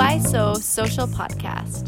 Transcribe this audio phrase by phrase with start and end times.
[0.00, 0.42] Why So
[0.76, 1.84] Social Podcast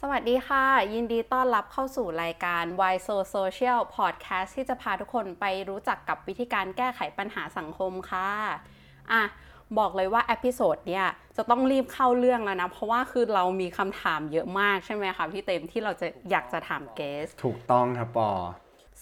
[0.00, 8.30] สวัสดีค่ะ ยินดีต้อนรับเข้าสู่รายการ Why So Social Podcast ที่จะพาทุกคนไปรู้จักกับวิธีการแก้ไขปัญหาสังคมค่ะ
[9.12, 9.22] อะ
[9.78, 11.06] บอกเลยว่า episode เนี่ย
[11.36, 18.30] จะต้องรีบเข้าเรื่องแล้วนะ เพราะว่าคือเรามีคำถามเยอะมากใช่ไหมคะพี่เต็มที่เราจะอยากจะถาม guest ถูกต้องครับปอ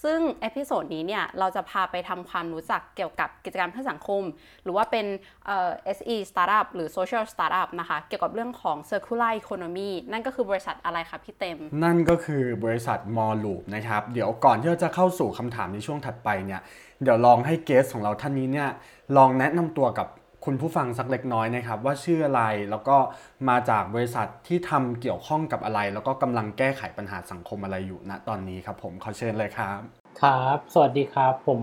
[0.03, 4.23] ซึ่ง episode นี้เนี่ยเราจะพาไปทำความรู้จักเกี่ยวกับกิจกรรมเพื่อสังคม
[4.63, 5.05] หรือว่าเป็น
[5.45, 16.61] เอ่อ SE Startup หรือ Social Startup นะคะ เกี่ยวกับเรื่องของ Circular Economy นั่นก็คือบริษัทอะไรคะพี่เต็ม นั่นก็คือบริษัทมอลลูปนะครับ เดี๋ยวก่อนที่เราจะเข้าสู่คำถามในช่วงถัดไปเนี่ย
[17.03, 18.69] เดี๋ยวลองให้เกสของเราท่านนี้เนี่ย
[19.17, 20.07] ลองแนะนำตัวกับ
[20.47, 22.97] คุณผู้ฟังสักเล็กน้อยนะครับว่าชื่ออะไรแล้วก็
[23.49, 29.79] มาจากบริษัทที่ทำเกี่ยวข้องกับอะไร แล้วก็กำลังแก้ไขปัญหาสังคมอะไรอยู่ณตอนนี้ครับผมขอเชิญเลยครับ
[30.21, 31.61] ครับ สวัสดีครับผม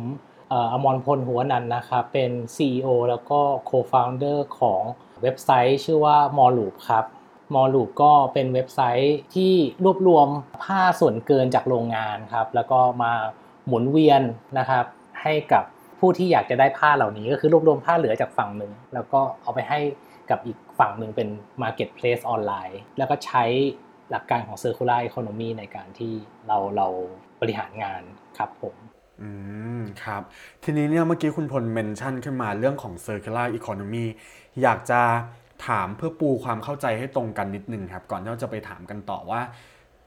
[0.52, 4.82] อมรพลหัวนันท์นะครับเป็น CEO แล้วก็ Co-founder ของ
[5.22, 7.04] เว็บไซต์ ชื่อว่า m o l o o p ครับ
[7.54, 10.28] m o l o o p ก็เป็นเว็บไซต์ที่รวบรวม
[10.62, 13.12] ผ้าส่วนเกินจากโรงงานครับแล้วก็มา
[13.66, 14.22] หมุนเวียน
[14.58, 14.84] นะครับ
[15.22, 15.64] ให้กับ
[16.00, 19.78] ผู้ที่อยากจะได้ผ้าเหล่านี้ก็คือรวบรวมผ้าเหลือจากฝั่งหนึ่ง แล้วก็เอาไปให้
[20.30, 21.28] กับอีกฝั่งหนึ่งเป็น
[21.62, 23.44] Marketplace ออนไลน์ แล้วก็ใช้
[24.10, 26.12] หลักการของ Circular Economy ในการที่
[26.46, 26.86] เราเรา
[27.40, 28.02] บริหารงาน
[28.38, 28.74] ครับผม
[29.22, 29.30] อื
[29.80, 30.22] มครับ
[30.64, 34.04] ทีนี้เนี่ยเมื่อกี้คุณพลเมนชั่นขึ้นมาเรื่องของ circular economy
[34.62, 35.00] อยากจะ
[35.66, 39.40] ถามเพื่อปูความเข้าใจให้ตรงกันนิดนึงครับ ก่อนที่เราจะไปถามกันต่อว่า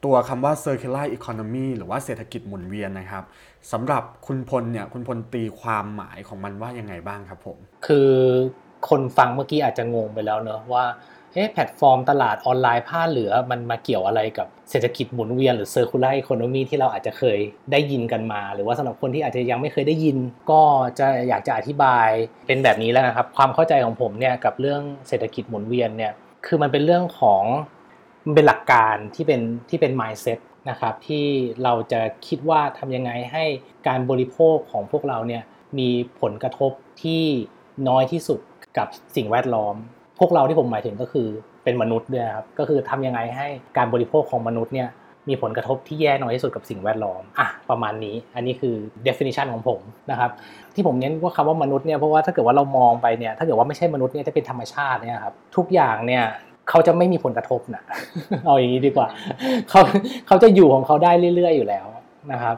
[0.05, 3.23] ตัวคำว่า circular economy หรือว่าเศรษฐกิจหมุนเวียนนะครับ
[3.71, 8.11] สำหรับคุณพลเนี่ยคุณพลตีความหมายของมันว่ายังไงบ้างครับผม คือ
[8.89, 10.85] คนฟังเมื่อกี้อาจจะงงไปแล้วเนอะว่า
[11.33, 17.39] เอ๊ะแพลตฟอร์มตลาดออนไลน์ผ้าเหลือมันมาเกี่ยวอะไรกับเศรษฐกิจหมุนเวียนหรือ circular economy ที่เราอาจจะเคย
[17.71, 20.17] ได้ยินกันมา หรือว่าสำหรับคนที่อาจจะยังไม่เคยได้ยิน
[20.51, 20.61] ก็
[20.99, 22.09] จะอยากจะอธิบาย
[22.47, 26.13] เป็นแบบนี้แล้วนะครับ ความเข้าใจของผมเนี่ยกับเรื่องเศรษฐกิจหมุนเวียนเนี่ย
[26.45, 27.43] คือมันเป็นเรื่องของ
[28.25, 30.39] มันเป็นหลักการที่เป็นที่เป็น mindset
[30.69, 31.25] นะครับที่
[31.63, 33.43] เราจะคิดว่าทำยังไงให้
[33.87, 35.43] การบริโภคของพวกเราเนี่ย
[35.79, 35.89] มี
[36.21, 36.71] ผลกระทบ
[37.03, 37.23] ที่
[37.87, 38.39] น้อยที่สุด
[38.77, 39.75] กับสิ่งแวดล้อม
[40.19, 41.27] พวกเราที่ผมหมายถึงก็คือ
[41.63, 44.89] เป็นมนุษย์ด้วยครับก็คือทำยังไงให้การบริโภคของมนุษย์เนี่ย
[45.29, 48.75] มีผลกระทบที่แย่น้อยที่สุดกับสิ่งแวดล้อมอะประมาณนี้ อันนี้คือ
[49.07, 49.79] definition ของผม
[50.11, 50.31] นะครับ
[50.75, 56.23] ที่ผมเน้นว่าคำว่ามนุษย์เนี่ยเพราะว่าถ้าเกิดว่าเรามองไปเนี่ยถ้าเกิดว่าไม่ใช่มนุษย์เนี่ยจะเป็นธรรมชาติเนี่ยครับทุกอย่างเนี่ย
[56.69, 57.83] เขาจะไม่มีผลกระทบนะ
[58.45, 59.07] เอาอย่างนี้ดีกว่า
[59.69, 59.81] เขา
[60.27, 61.85] เขาจะอยู่ของเขาได้เรื่อย ๆ อยู่แล้ว
[62.31, 62.55] นะครับ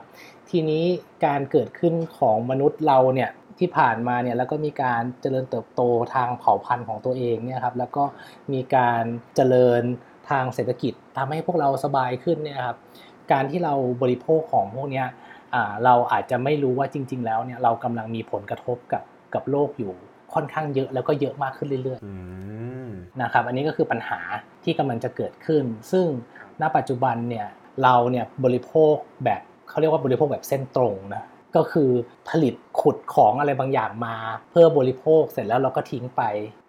[0.49, 0.83] ทีนี้
[1.25, 5.81] การเกิดขึ้นของมนุษย์เราเนี่ยที่ผ่านมาเนี่ยแล้วก็มีการเจริญเติบโต
[6.16, 8.03] ทางเผ่าพันธุ์ของตัวเองเนี่ยครับแล้วก็
[8.53, 9.03] มีการ
[9.35, 9.81] เจริญ
[10.29, 12.77] ทางเศรษฐกิจทำให้พวกเราสบายขึ้นเนี่ยครับ
[13.31, 15.07] การที่เราบริโภคของพวกเนี้ย
[15.85, 19.93] เราอาจจะไม่รู้ว่าจริง ๆ แล้วเนี่ยเรากำลังมีผลกระทบกับกับโลกอยู่
[20.35, 22.13] ค่อนข้างเยอะแล้วก็เยอะมากขึ้นเรื่อยๆอื
[22.88, 22.90] ม
[23.22, 24.19] นะครับอันนี้ก็คือปัญหา
[24.63, 26.06] ที่กำลังจะเกิดขึ้น ซึ่ง
[26.62, 27.47] ณปัจจุบันเนี่ย
[27.84, 31.23] เราเนี่ยบริโภคแบบเขาเรียกว่าบริโภคแบบเส้นตรงนะ
[31.56, 31.90] ก็คือ
[32.29, 34.16] ผลิตขุดของอะไรบางอย่างมา
[34.51, 36.22] เพื่อบริโภคเสร็จแล้วเราก็ทิ้งไป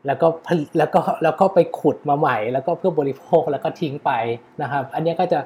[0.06, 4.12] แล้วก็ผลิตแล้วก็แล้วก็ไปขุดมาใหม่ แล้วก็เพื่อบริโภคแล้วก็ทิ้งไป
[4.62, 5.38] นะครับ อันนี้ก็จะ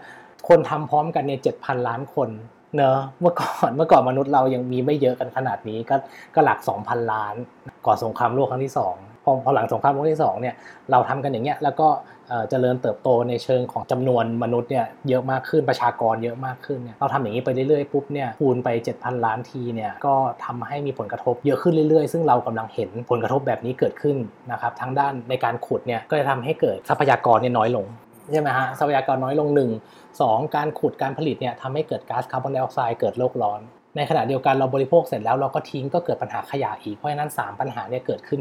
[0.48, 2.28] คนทำพร้อมกันเนี่ยเจ็ดพันล้านคน
[2.76, 5.97] เนอะเมื่อก่อนเมื่อก่อนมนุษย์เรายังมีไม่เยอะกันขนาดนี้ก็
[6.34, 7.34] ก็หลัก 2,000 ล้าน
[7.86, 8.94] ก่อนสงครามโลกครั้งที่สอง
[9.25, 10.54] พอพอหลังสงครามโลกที่สองเนี่ย
[10.91, 11.88] เราทำกันอย่างเงี้ยแล้วก็
[12.28, 20.14] เอ่อเจริญเติบโตในเชิงของจำนวนมนุษย์เนี่ยเยอะมากขึ้นประชากรเยอะมากขึ้นเนี่ยเราทำอย่างนี้ไปเรื่อยๆปุ๊บเนี่ยคูณไป 7,000 ล้านทีเนี่ยก็
[20.44, 24.16] ทำให้มีผลกระทบเยอะขึ้นเรื่อยๆ ซึ่งเรากำลังเห็นผลกระทบแบบนี้เกิดขึ้น
[24.52, 27.87] นะครับทั้งด้านในการขุดเนี่ยก็จะทำให้เกิดทรัพยากรเนี่ยน้อยลง
[28.32, 29.70] ใช่ไหมฮะทรัพยากรน้อยลงหนึ่ง
[30.21, 33.60] สองการขุดการผลิตเนี่ยทำให้เกิดก๊าซคาร์บอนไดออกไซด์เกิดโลกร้อน
[33.97, 38.41] ในขณะเดียวกันเราบริโภคเสร็จแล้วเราก็ทิ้งก็เกิดปัญหาขยะอีกเพราะฉะนั้น 3 ปัญหาเนี่ยเกิดขึ้น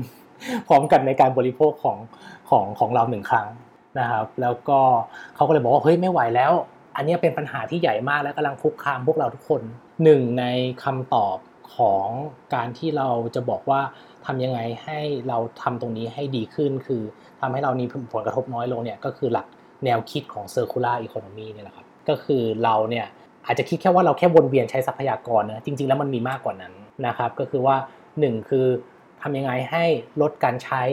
[0.68, 1.97] พร้อมกันในการบริโภคของ
[2.50, 3.47] ของของเราหนึ่งครั้ง
[4.00, 4.79] นะครับ แล้วก็
[5.35, 6.52] เขาก็เลยบอกว่าเฮ้ยไม่ไหวแล้ว
[6.96, 9.62] อันนี้เป็นปัญหาที่ใหญ่มากและกำลังคุกคามพวกเราทุกคน
[10.03, 10.46] หนึ่งใน
[10.84, 11.38] คำตอบ
[11.75, 12.08] ของ
[12.56, 13.82] การที่เราจะบอกว่า
[14.26, 17.02] ทำยังไงให้เราทำตรงนี้ให้ดีขึ้น คือ
[17.41, 19.46] ทำให้เรามีผลกระทบน้อยลงเนี่ยก็คือหลัก
[19.85, 23.05] แนวคิดของ circular economy เนี่ยแหละครับก็คือเราเนี่ย
[23.46, 26.73] อาจจะคิดแค่ว่าเราแค่วนเวียนใช้ทรัพยากรนะจริง ๆ แล้วมันมีมากกว่านั้น
[27.08, 27.76] นะครับก็คือว่า
[28.20, 28.66] หนึ่งคือ
[29.22, 29.85] ทำยังไงให้
[30.22, 30.84] ลดการใช้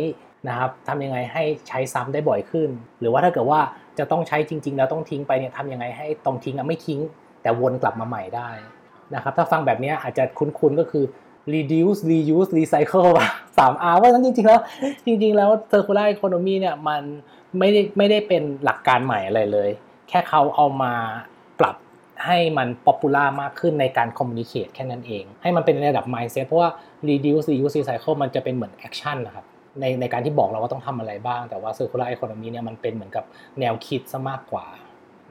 [0.49, 3.61] นะครับทำยังไงให้ใช้ซ้ำได้บ่อยขึ้น หรือว่าถ้าเกิดว่า
[3.99, 7.01] จะต้องใช้จริง ๆ แล้วต้องทิ้งไปเนี่ยทำยังไงให้ตรงทิ้งอะไม่ทิ้ง
[7.43, 8.51] แต่วนกลับมาใหม่ได้
[9.15, 11.05] นะครับถ้าฟังแบบนี้อาจจะคุ้นๆก็คือ
[11.55, 13.11] reduce reuse recycle
[13.59, 14.61] สาม R ว่านั้นจริงๆแล้ว
[15.07, 17.03] จริง ๆ แล้ว circular economy เนี่ยมัน
[17.59, 19.71] ไม่ได้ไม่ได้เป็นหลักการใหม่อะไรเลย
[20.09, 20.93] แค่เขาเอามา
[21.61, 21.77] ปรับ
[22.25, 26.71] ให้มันป๊อปปูล่ามากขึ้นในการคอมมิ n น c เค e แค่นั้นเอง ให้มันเป็นในระดับ mindset เพราะว่า
[27.09, 29.47] reduce reuse recycle มันจะเป็นเหมือน action นะครับ
[29.81, 33.25] ในในการที่บอกเราว่าต้องทำอะไรบ้าง แต่ว่า circular economy เนี่ยมันเป็นเหมือนกับ
[33.61, 34.67] แนวคิดซะมากกว่า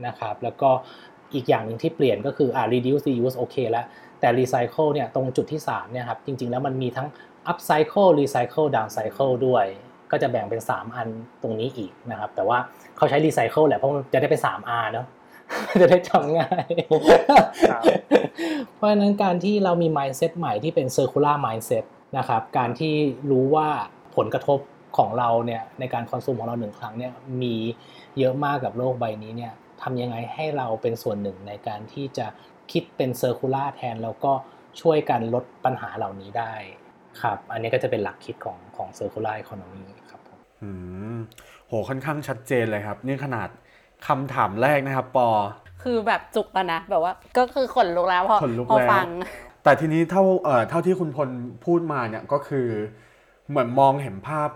[0.08, 0.70] นะครับแล้วก็
[1.34, 3.86] อีกอย่างหนึ่งที่เปลี่ยนก็คืออ่า reduce reuse โอเคแล้ว
[4.20, 7.08] แต่ recycle เนี่ยตรงจุดที่3เนี่ยครับจริงๆแล้วมันมีทั้ง
[7.52, 9.66] upcycle recycle downcycle ด้วย
[10.12, 11.08] ก็จะแบ่งเป็น 3 อัน
[11.42, 12.58] ตรงนี้อีกนะครับ แต่ว่า
[12.98, 15.08] เขาใช้ recycle แหละเพราะมันจะได้เป็น 3R เนาะ
[15.82, 16.66] จะได้จำง่าย
[18.76, 21.86] เพราะฉะนั้นการที่เรามี mindset ใหม่ที่เป็น circular mindset
[22.18, 22.94] นะครับ การที่
[23.32, 23.70] รู้ว่า
[24.16, 24.60] ผลกระทบ
[24.98, 27.56] ของเราเนี่ยในการคอนซูมของเราหนึ่งครั้งเนี่ยมี
[28.20, 32.28] เยอะมากกับโลกใบนี้เนี่ยทำยังไงให้เราเป็นส่วนหนึ่งในการที่จะ
[32.72, 34.34] คิดเป็นเซอร์คูลาแทน แล้วก็
[34.82, 36.54] ช่วยกันลดปัญหาเหล่านี้ได้
[37.22, 39.95] ครับ อันนี้ก็จะเป็นหลักคิดของของเซอร์คูลาอีโคโนมีครับผมอืม
[41.68, 43.50] โหค่อนข้างชัดเจนเลยครับ นี่ขนาด
[44.08, 45.30] คำถามแรกนะครับ ปอ
[45.84, 48.38] คือแบบจุกแล้วนะ แบบว่าก็คือขนลุกแล้วพอ
[48.70, 49.08] พอฟัง
[49.64, 51.30] แต่ทีนี้เท่าเอ่อเท่าที่คุณพล
[51.66, 52.68] พูดมาเนี่ยก็คือ
[53.50, 54.50] เหมือนมองเห็นภาพ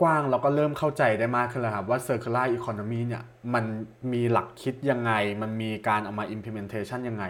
[0.00, 3.22] กว้างๆแล้วก็เริ่มเข้าใจได้มากขึ้นแล้วครับ ว่า circular economy เนี่ย
[3.54, 3.64] มัน
[4.12, 5.12] มีหลักคิดยังไง
[5.42, 7.24] มันมีการเอามา implementation ยังไง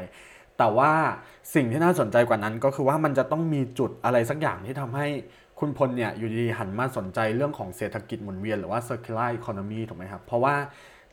[0.58, 0.92] แต่ว่า
[1.54, 5.06] สิ่งที่น่าสนใจกว่านั้นก็คือว่ามันจะต้องมีจุดอะไรสักอย่างที่ทำให้
[5.64, 10.54] คุณพลเนี่ยอยู่ดีหันมาสนใจเรื่องของเศรษฐกิจหมุนเวียนหรือว่า circular economy ถูกไหมครับ เพราะว่า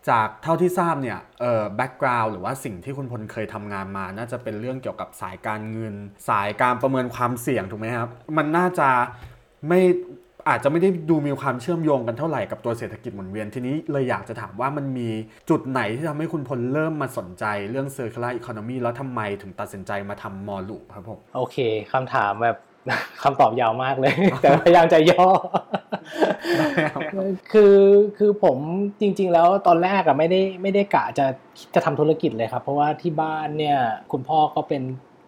[0.09, 5.95] จากเท่าที่ทราบเนี่ยเอ่อ background หรือว่าสิ่งที่คุณพลเคยทำงานมา น่าจะเป็นเรื่องเกี่ยวกับสายการเงิน
[6.29, 8.89] สายการประเมินความเสี่ยงถูกไหมครับ มันน่าจะ
[9.67, 9.81] ไม่
[10.49, 15.09] อาจจะไม่ได้ดูมีความเชื่อมโยงกันเท่าไหร่กับตัวเศรษฐกิจหมุนเวียนทีนี้เลยอยากจะถามว่ามันมี
[15.49, 21.57] จุดไหนที่ทำให้คุณพลเริ่มมาสนใจเรื่อง circular economy แล้วทำไมถึงตัดสินใจมาทำมอลูครับผมโอเค
[21.93, 22.57] คำถามแบบ
[23.23, 25.27] คำตอบยาวมากเลย แต่พยายามจะย่อ
[27.51, 27.75] คือ
[28.17, 28.57] คือผม
[29.01, 31.25] จริง ๆ แล้วตอนแรกอะไม่ได้ไม่ได้กะจะ
[31.75, 33.77] จะทำธุรกิจเลยครับ เพราะว่าที่บ้านเนี่ย
[34.11, 34.81] คุณพ่อก็เป็น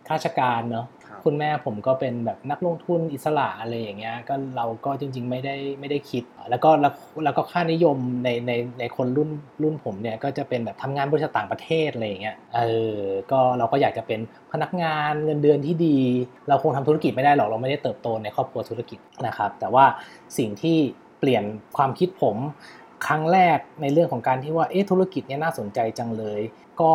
[0.08, 0.86] ข้าราชการเนาะ
[1.24, 9.30] คุณแม่ผมก็เป็นแบบนักลงทุนอิสระอะไรอย่างเงี้ยก็เราก็จริง ๆ ไม่ได้ไม่ได้คิด แล้วก็แล้วก็ค่านิยมในในในคนรุ่น
[9.64, 12.60] รุ่นผมเนี่ยก็จะเป็นแบบทำงานบริษัทต่างประเทศอะไรอย่างเงี้ยเอ
[12.96, 13.00] อ
[13.32, 14.20] ก็เราก็อยากจะเป็น
[14.52, 15.98] พนักงานเงินเดือนที่ดี
[16.48, 19.86] เราคงทำธุรกิจไม่ได้หรอกเราไม่ได้เติบโตในครอบครัวธุรกิจนะครับ แต่ว่า
[20.38, 20.78] สิ่งที่
[21.20, 21.44] เปลี่ยน
[21.78, 22.38] ความคิดผม
[23.08, 26.42] ครั้งแรกในเรื่องของการที่ว่าเอ๊ะธุรกิจเนี่ยน่าสนใจจังเลย
[26.82, 26.92] ก็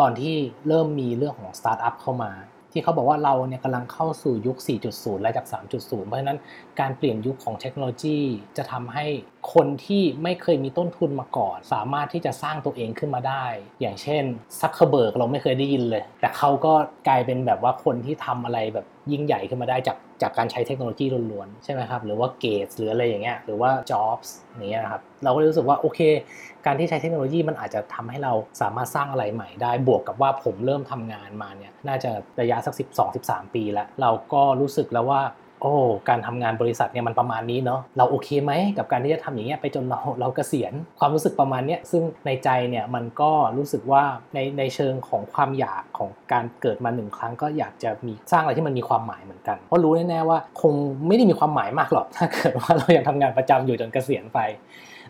[0.00, 0.34] ตอนที่
[0.68, 2.30] เริ่มมีเรื่องของสตาร์ทอัพเข้ามา
[2.72, 4.56] ที่เขาบอกว่าเราเนี่ยกำลังเข้าสู่ยุค
[4.90, 6.38] 4.0 และจาก 3.0 เพราะฉะนั้น
[6.80, 8.18] การเปลี่ยนยุคของเทคโนโลยี
[8.56, 9.06] จะทำให้
[9.54, 13.44] คนที่ไม่เคยมีต้นทุนมาก่อน สามารถที่จะสร้างตัวเองขึ้นมาได้
[13.80, 14.22] อย่างเช่น
[14.60, 16.72] ซักเคเบิร์กเราไม่เคยได้ยินเลย แต่เขาก็
[17.08, 26.00] กลายเป็นแบบว่าคนที่ทำอะไรแบบ ยิ่งใหญ่ขึ้นมาได้จากจากการใช้เทคโนโลยีล้วนๆใช่ไหมครับหรือว่าเกตหรืออะไรอย่างเงี้ยหรือว่าจ็อบส์อย่างเงี้ยนะครับเราก็รู้สึกว่าโอเค
[26.66, 32.10] การที่ใช้เทคโนโลยีมันอาจจะทำให้เราสามารถสร้างอะไรใหม่ได้บวกกับว่าผมเริ่มทำงานมาเนี่ยน่าจะ
[32.40, 32.74] ระยะสัก
[33.14, 35.22] 12-13 ปีแล้ว เราก็รู้สึกแล้วว่า
[35.62, 35.72] โอ้
[36.08, 44.02] การทำงานบริษัทเนี่ยมันประมาณนี้เนาะเราโอเคไหมกับการที่จะทำอย่างเงี้ยไปจนเราเราเกษียณความรู้สึกประมาณเนี้ยซึ่งในใจเนี่ยมันก็รู้สึกว่า
[44.34, 50.74] ในในเชิงของความอยากของการเกิดมาหนึ่งครั้ง ก็อยากจะมีสร้างอะไรที่มันมีความหมายเหมือนกัน เพราะรู้แน่ๆว่าคง
[51.06, 54.38] ไม่ได้มีความหมายมากหรอกถ้าเกิดว่าเรายังทำงานประจำอยู่จนเกษียณไป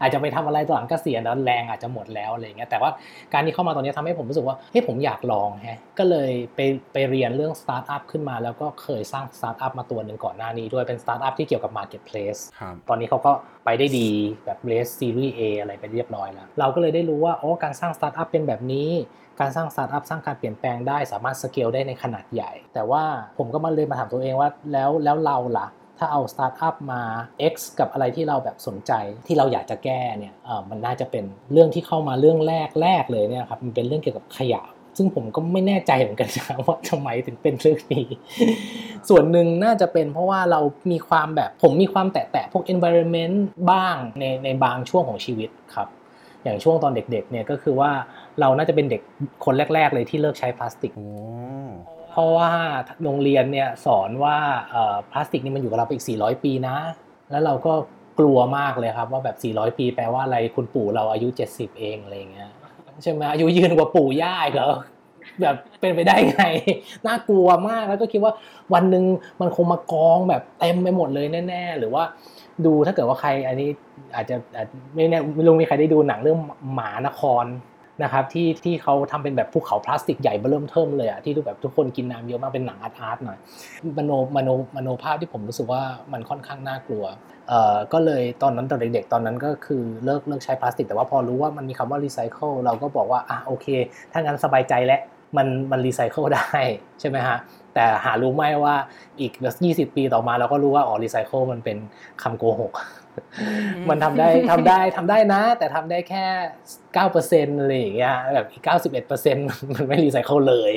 [0.00, 2.90] อาจจะไปทำอะไรตอนหลังเกษียณแล้วแรงอาจจะหมดแล้วอะไรเงี้ยแต่ว่า
[3.32, 6.60] การที่เข้ามาตอนนี้ทำให้ผมรู้สึกว่าเฮ้ยผมอยากลองฮะก็เลยไป
[6.92, 12.40] ไปเรียนเรื่องสตาร์ทอัพขึ้นมา แล้วก็เคยสร้างสตาร์ทอัพมาตัวหนึ่งก่อนหน้านี้ด้วยเป็นสตาร์ทอัพที่เกี่ยวกับ Marketplace
[12.88, 13.32] ตอนนี้เขาก็
[13.64, 14.08] ไปได้ดี
[14.44, 18.90] แบบเลสซีรีส์ A อะไรไปเรียบร้อยแล้ว เราก็เลยได้รู้ว่าโอ้การสร้างสตาร์ทอัพเป็นแบบนี้
[19.40, 23.02] การสร้างสตาร์ทอัพสร้างการเปลี่ยนแปลงได้สามารถสเกลได้ในขนาดใหญ่ แต่ว่า
[23.38, 25.66] ผมก็มาเลยมาถามตัวเองว่าแล้วแล้วเราล่ะ
[25.98, 27.02] ถ้าเอาสตาร์ทอัพมา
[27.52, 28.92] X กับอะไรที่เราแบบสนใจ
[29.26, 30.34] ที่เราอยากจะแก้เนี่ย
[30.70, 34.62] มันน่าจะเป็นเรื่องที่เข้ามาเรื่องแรกแรกเลยเนี่ยครับมันเป็นเรื่องเกี่ยวกับขยะ
[34.96, 38.06] ซึ่งผมก็ไม่แน่ใจเหมือนกันนะว่าทำไมถึงเป็นเรื่องนี้
[39.08, 40.60] ส่วนหนึ่งน่าจะเป็นเพราะว่าเรา
[40.92, 43.36] มีความแบบผมมีความแตะๆพวก environment
[43.70, 45.88] บ้างในในบางช่วงของชีวิตครับ
[46.44, 47.90] อย่างช่วงตอนเด็กๆเนี่ยก็คือว่า
[48.40, 49.02] เราน่าจะเป็นเด็ก
[49.44, 50.92] คนแรก ๆ เลยที่เลิกใช้พลาสติก
[52.18, 52.50] ราะว่า
[53.02, 54.36] โรงเรียนเนี่ยสอนว่า
[55.10, 56.76] พลาสติกนี่มันอยู่กับเราไปอีก 400 ปีนะ
[57.30, 57.72] แล้วเราก็
[58.18, 62.50] กลัวมากเลยครับว่าแบบ 400 ปีแปลว่าอะไรคุณปู่เราอายุ 70 เองอะไรเงี้ย
[63.02, 64.72] ใช่ไหมอายุยืนกว่าปู่ย่าเหรอ
[65.40, 66.42] แบบเป็นไปได้ไง
[67.06, 68.32] น่ากลัวมากแล้วก็คิดว่า
[68.74, 69.04] วันหนึ่ง
[69.40, 72.02] มันคงมากองแบบเต็มไปหมดเลยแน่ ๆ หรือว่า
[72.64, 73.68] ดูถ้าเกิดว่าใครอันนี้
[74.14, 74.36] อาจจะ
[74.94, 76.38] ไม่แน่ไม่รู้มีใครได้ดูหนังเรื่อง
[76.74, 77.44] หมานคร
[78.02, 83.38] นะครับที่ที่เขาทำเป็นแบบภูเขาพลาสติกใหญ่เบ้อเริ่มเทิ่มเลยอะที่ดูแบบทุกคนกินน้ำเยอะมากเป็นหนังอาร์ตอาร์ตหน่อย
[83.98, 87.04] มโนมโนมโนภาพที่ผมรู้สึกว่ามันค่อนข้างน่ากลัว
[87.48, 93.66] เอ่อก็เลยตอนนั้นตอนเด็กๆตอนนั้นก็คือเลิกเลิกใช้พลาสติก แต่ว่าพอรู้ว่ามันมีคำว่ารีไซเคิลเราก็บอกว่าอะโอเค
[94.12, 95.00] ถ้างั้นสบายใจแล้ว
[95.36, 96.48] มันมันรีไซเคิลได้
[97.00, 97.38] ใช่ไหมฮะ
[97.74, 98.74] แต่หารู้ไหมว่า
[99.20, 99.32] อีก
[99.64, 101.76] ยี่สิบปีต่อมาเราก็รู้ว่าอ๋อรีไซเคิลมันเป็น
[102.22, 102.72] คำโกหก
[103.88, 106.24] มันทำได้ทำได้ทำได้นะ แต่ทำได้แค่
[106.94, 110.72] เก้าเปอร์เซ็นต์อะไรอย่างเงี้ยแบบอีกเก้าสิบเอ็ดเปอร์เซ็นต์มันไม่รีไซเคิลเลย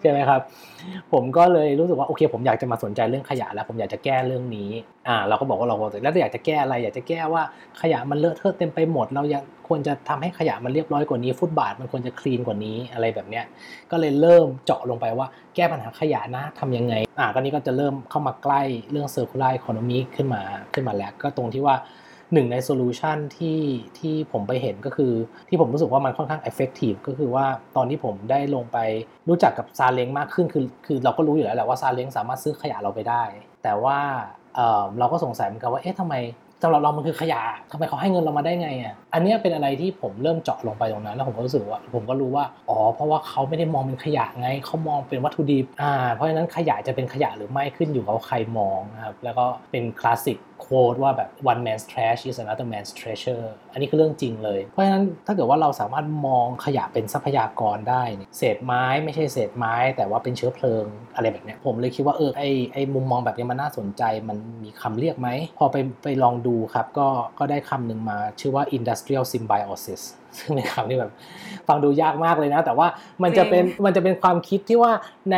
[0.00, 0.40] ใช่ไหมครับ
[1.12, 4.70] ผมก็เลยรู้สึกว่าโอเค ผมอยากจะมาสนใจเรื่องขยะแล้ว ผมอยากจะแก้เรื่องนี้
[5.08, 7.42] อ่าเราก็บอกว่าเราแล้วอยากจะแก้อะไร อยากจะแก้ว่า
[7.80, 13.44] ขยะมันเลอะเทอะเต็มไปหมดเราอยาก ควรจะทำให้ขยะมันเรียบร้อยกว่านี้ ฟุตบาทมันควรจะ clean กว่านี้อะไรแบบเนี้ย
[13.90, 20.42] ก็เลยเริ่มเจาะลงไปว่าแก้ปัญหาขยะนะทำยังไงอ่าก็นี้ก็จะเริ่มเข้ามาใกล้เรื่อง circular economy ขึ้นมา
[20.74, 21.76] ขึ้นมาแล้ว ก็ตรงที่ว่า
[22.34, 23.60] หนึ่งใน solution ที่
[23.98, 25.12] ที่ผมไปเห็นก็คือ
[25.48, 27.46] ที่ผมรู้สึกว่ามันค่อนข้างเอฟเฟกตีฟก็คือว่า
[27.76, 28.78] ตอนที่ผมได้ลงไป
[29.28, 33.22] รู้จักกับซาเล้งมากขึ้นคือคือเราก็รู้อยู่แล้วแหละว่าซาเล้งสามารถซื้อขยะเราไปได้
[33.62, 33.98] แต่ว่า
[34.54, 36.14] เเราก็สงสัยเหมือนกันว่าเอ๊ะทำไม
[36.62, 50.38] สำหรับเรามันคือขยะทำไมเขาให้เงินเรามาได้ไงอะอันนี้เป็นอะไรที่ผมเริ่มเจาะลงไปตรงนั้น แล้วผมก็รู้สึกว่าผมก็รู้ว่าอ๋อเพราะว่าเขาไม่ได้มองเป็นขยะไงเขามองเป็นวัตถุดิบอ่าเพราะฉะนั้นขยะจะเป็นขยะหรือไม่ขึ้นอยู่กับใครมองนะครับแล้วก็เป็นคลาสสิก
[50.70, 58.02] โค้ดว่าแบบ one man's trash is another man's treasure อันนี้คือเรื่องจริงเลย เพราะฉะนั้นถ้าเกิดว่าเราสามารถมองขยะเป็นทรัพยากรได้
[58.38, 60.84] เศษไม้ไม่ใช่เศษไม้ แต่ว่าเป็นเชื้อเพลิง
[61.14, 67.08] อะไรแบบนี้ผมเลยคิดว่าเออไอไอมุมมองแบบนี้มันน่าสนใจมันมีคำเรียกไหม พอไปไปลองดูครับ ก็
[67.38, 70.02] ก็ได้คำหนึ่งมาชื่อว่า industrial symbiosis
[70.38, 71.12] ซึ่งเป็นคำที่แบบ
[71.68, 72.86] ฟังดูยากมากเลยนะ แต่ว่า
[73.22, 74.92] มันจะเป็นมันจะเป็นความคิดที่ว่า
[75.32, 75.36] ใน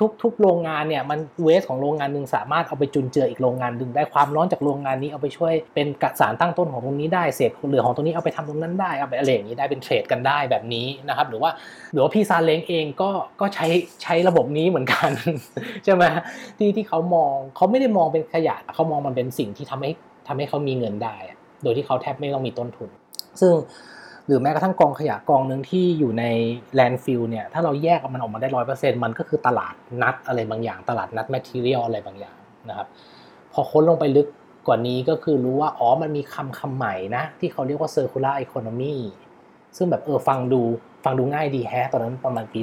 [0.00, 11.50] ทุกทุกโรงงานเนี่ยมันเวสของโรงงานหนึ่งสามารถเอาไปจุนเจืออีกโรงงานหนึ่งได้ความร้อนจากโรงงานนี้เอาไปช่วยเป็นกสารตั้งต้นของตรงนี้ได้เศษเหลือของตรงนี้เอาไปทำตรงนั้นได้เอาไปอะไรอย่างนี้ได้เป็นเทรดกันได้แบบนี้นะครับหรือว่า
[11.92, 13.66] หรือว่าพี่ซาเล้งเองก็ก็ใช้
[14.02, 15.10] ใช้ระบบนี้เหมือนกัน
[15.84, 16.04] ใช่ไหม
[16.58, 19.90] ที่ที่เขามองเขาไม่ได้มองเป็นขยะเขามองมันเป็นสิ่งที่ทำให้
[20.28, 21.16] ทำให้เขามีเงินได้
[21.62, 22.88] โดยที่เขาแทบไม่ต้องมีต้นทุน
[23.40, 23.52] ซึ่ง
[24.30, 26.24] หรือแม้กระทั่งกองขยะกองหนึ่งที่อยู่ใน
[26.74, 32.36] landfill เนี่ยถ้าเราแยกมันออกมาได้ร้อยเปอร์เซ็นต์มันก็คือตลาดนัดอะไรบางอย่าง ตลาดนัด material อะไรบางอย่าง
[32.68, 32.86] นะครับ
[33.52, 34.28] พอค้นลงไปลึก
[34.66, 38.94] กว่านี้ก็คือรู้ว่า อ๋อมันมีคำคำใหม่นะ ที่เขาเรียกว่า circular economy
[39.76, 40.60] ซึ่งแบบเออฟังดู
[41.04, 42.60] ฟังดูง่ายดีแฮะตอนนั้นประมาณปี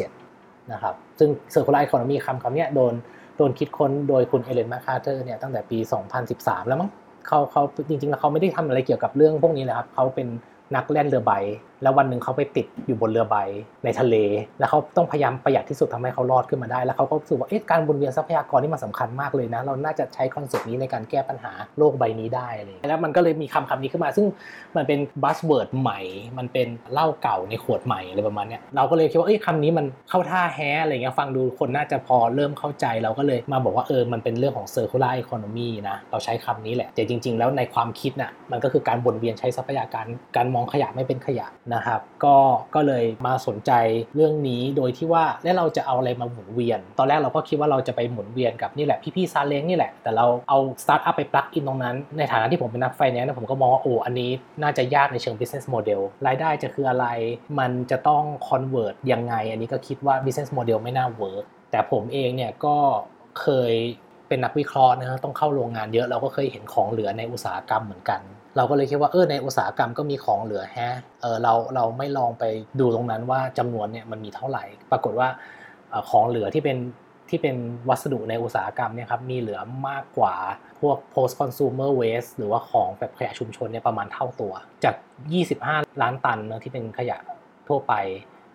[0.00, 2.94] 2017 นะครับ ซึ่ง circular economy คำคำนี้โดน
[3.36, 5.78] โดนคิดค้นโดยคุณ Ellen MacArthur เนี่ยตั้งแต่ปี
[6.22, 6.90] 2013 แล้วมั้ง
[7.26, 10.28] เขาเขาจริงๆแล้วเขาไม่ได้ทำอะไรเกี่ยวกับเรื่องพวกนี้เลยครับเขาเป็น
[10.74, 11.32] นักแล่นเรือใบ
[11.82, 13.36] แล้ววันหนึ่งเขาไปติดอยู่บนเรือใบ
[13.84, 14.16] ในทะเล
[14.58, 24.26] แล้วเขาต้องพยายามประหยัดที่สุดทำให้เขารอดขึ้นมาได้ แล้วเขาก็รู้สึกว่าเอ๊ะการวนเวียนทรัพยากรนี่มันสำคัญมากเลยนะ เราน่าจะใช้ concept นี้ในการแก้ปัญหาโลกใบนี้ได้เลย แล้วมันก็เลยมีคำคำนี้ขึ้นมา ซึ่ง
[24.76, 26.00] มันเป็น buzzword ใหม่
[26.38, 40.06] มันเป็นเหล้าเก่าในขวดใหม่อะไรประมาณนี้เราก็เลยคิดว่าเอ้ยคำนี้มันเข้าท่าแฮะอะไรเงี้ยฟังดูคนน่าจะพอเริ่มเข้าใจเราก็เลยมาบอกว่าเออมันเป็นเรื่องของ circular economy นะเราใช้คำนี้แหละแต่จริง ๆ แล้วในความคิดน่ะมันก็คือการวนเวียนใช้ทรัพยากร
[40.36, 42.36] การมองขยะไม่เป็นขยะนะครับก็
[42.74, 43.72] ก็เลยมาสนใจ
[44.14, 54.30] เรื่องนี้โดยที่ว่าแล้วเราจะเอาอะไรมาหมุนเวียน ตอนแรกเราก็คิดว่าเราจะไปหมุนเวียนกับนี่แหละพี่ๆซาเล้งนี่แหละ แต่เราเอาสตาร์ทอัพไป plug in ตรงนั้น ในฐานะที่ผมเป็นนักไฟแนนซ์ผมก็มองว่าโอ้อันนี้
[54.62, 57.06] น่าจะยากในเชิง business model รายได้จะคืออะไร
[57.58, 62.76] มันจะต้อง convert ยังไง อันนี้ก็คิดว่า business model ไม่น่า work แต่ผมเองเนี่ยก็
[63.40, 63.74] เคย
[64.28, 68.20] เป็นนักวิเคราะห์นะต้องเข้าโรงงานเยอะเราก็เคยเห็นของเหลือในอุตสาหกรรมเหมือนกัน
[68.56, 72.44] เราก็เลยคิดว่าเออในอุตสาหกรรมก็มีของเหลือแฮะเออเราเราไม่ลองไป
[72.80, 75.28] ดูตรงนั้นว่าจำนวนเนี่ยมันมีเท่าไหร่ ปรากฏว่า
[76.10, 76.78] ของเหลือที่เป็น
[77.30, 77.56] ที่เป็น
[77.88, 80.34] วัสดุในอุตสาหกรรมเนี่ยครับมีเหลือมากกว่า
[80.80, 84.52] พวก post consumer waste หรือว่าของแบบขยะชุมชนเนี่ยประมาณเท่าตัว
[84.84, 84.94] จาก
[85.48, 87.16] 25 ล้านตันนะที่เป็นขยะ
[87.68, 87.94] ทั่วไป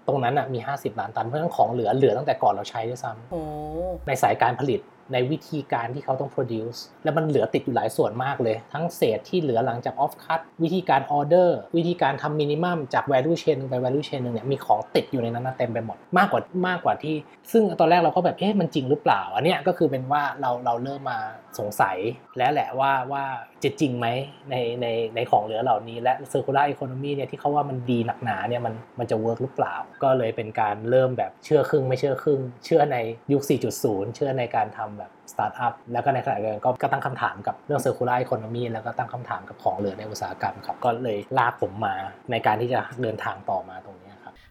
[0.08, 4.80] ตรงนั้นอะมี 50 ล้านตันเพราะฉะนั้นของเหลือเหลือตั้งแต่ก่อนเราใช้ด้วยซ้ำในสายการผลิต
[5.12, 14.06] ในวิธีการที่เขาต้อง produce แล้วมันเหลือติดอยู่หลายส่วนมากเลย ทั้งเศษที่เหลือหลังจาก off cut วิธีการ order วิธีการทำ minimum จาก value chain นึงไป value
[14.08, 17.16] chain นึงเนี่ยมีของติดอยู่ในนั้นเต็มไปหมดมากกว่ามากกว่าที่
[17.52, 21.20] ซึ่งตอนแรกเราก็แบบเอ๊ะมันจริงหรือเปล่า อันนี้ก็คือเป็นว่าเราเราเริ่มมา
[21.60, 21.98] สงสัย
[22.38, 23.24] แล้วแหละว่าว่า
[23.64, 24.08] จะจริงไหม
[24.52, 32.98] ในในในของเหลือเหล่านี้ และ circular economy เนี่ยที่เขาว่ามันดีหนักหนาเนี่ยมันมันจะ work หรือเปล่า ก็เลยเป็นการเริ่มแบบเชื่อครึ่งไม่เชื่อครึ่ง เชื่อใน
[33.32, 33.42] ยุค
[33.80, 41.96] 4.0 เชื่อในการทำแบบสตาร์ทอัพแล้วก็ในขณะเดียวกันก็ตั้งคำถามกับเรื่อง circular economy แล้วก็ตั้งคำถามกับของเหลือในอุตสาหกรรมครับก็เลยลากผมมา
[42.32, 44.03] ในการที่จะเดินทางต่อมาตรงนี้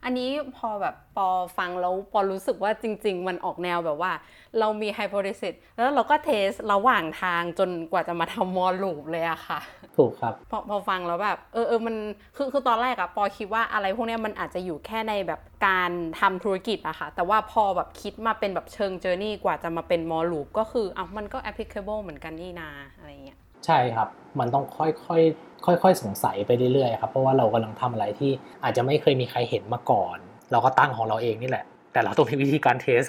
[0.04, 1.28] อันนี้พอแบบปอ
[1.58, 4.12] ฟังแล้วปอรู้สึกว่าจริง ๆ มันออกแนวแบบว่า
[4.58, 9.60] เรามี hypothesis แล้วเราก็ test ระหว่างทางจนกว่าจะมาทำ moreloop เลยอะค่ะ
[9.96, 11.96] ถูกครับพอพอฟังแล้วแบบเออเออมัน
[12.36, 15.90] คือคือตอนแรกอะปอคิดว่าอะไรพวกนี้มันอาจจะอยู่แค่ในแบบการ
[16.20, 28.30] ทำธุรกิจอะค่ะ แต่ว่าพอแบบคิดมาเป็นแบบเชิง journey กว่าจะมาเป็น moreloop ก็คืออะมันก็ applicable เหมือนกันนี่นาอะไรเงี้ยใช่ครับ มันต้องค่อยๆ ค่อยๆ สงสัยไปเรื่อยๆครับเพราะว่าเรากำลังทำอะไรที่
[28.64, 30.18] อาจจะไม่เคยมีใครเห็นมาก่อน
[30.52, 33.02] เราก็ตั้งของเราเองนี่แหละ แต่เราต้องมีวิธีการ test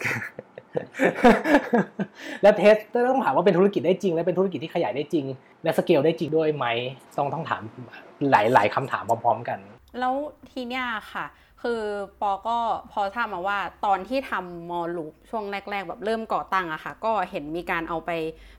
[2.41, 2.75] แล้ว test
[3.09, 5.25] ต้องถามว่าเป็นธุรกิจได้จริง และเป็นธุรกิจที่ขยายได้จริง
[5.63, 6.65] และสเกลได้จริงด้วยไหม
[7.17, 7.61] ต้องต้องถาม
[8.31, 9.59] หลายๆคำถามพร้อมๆกัน
[9.99, 10.13] แล้ว
[10.51, 11.25] ทีเนี้ยค่ะ
[11.63, 11.81] คือ
[12.21, 12.57] ปอก็
[12.91, 18.11] พอทราบมาว่าตอนที่ทำมอลูปช่วงแรก ๆ แบบเริ่มก่อตั้งอะค่ะ ก็เห็นมีการเอาไป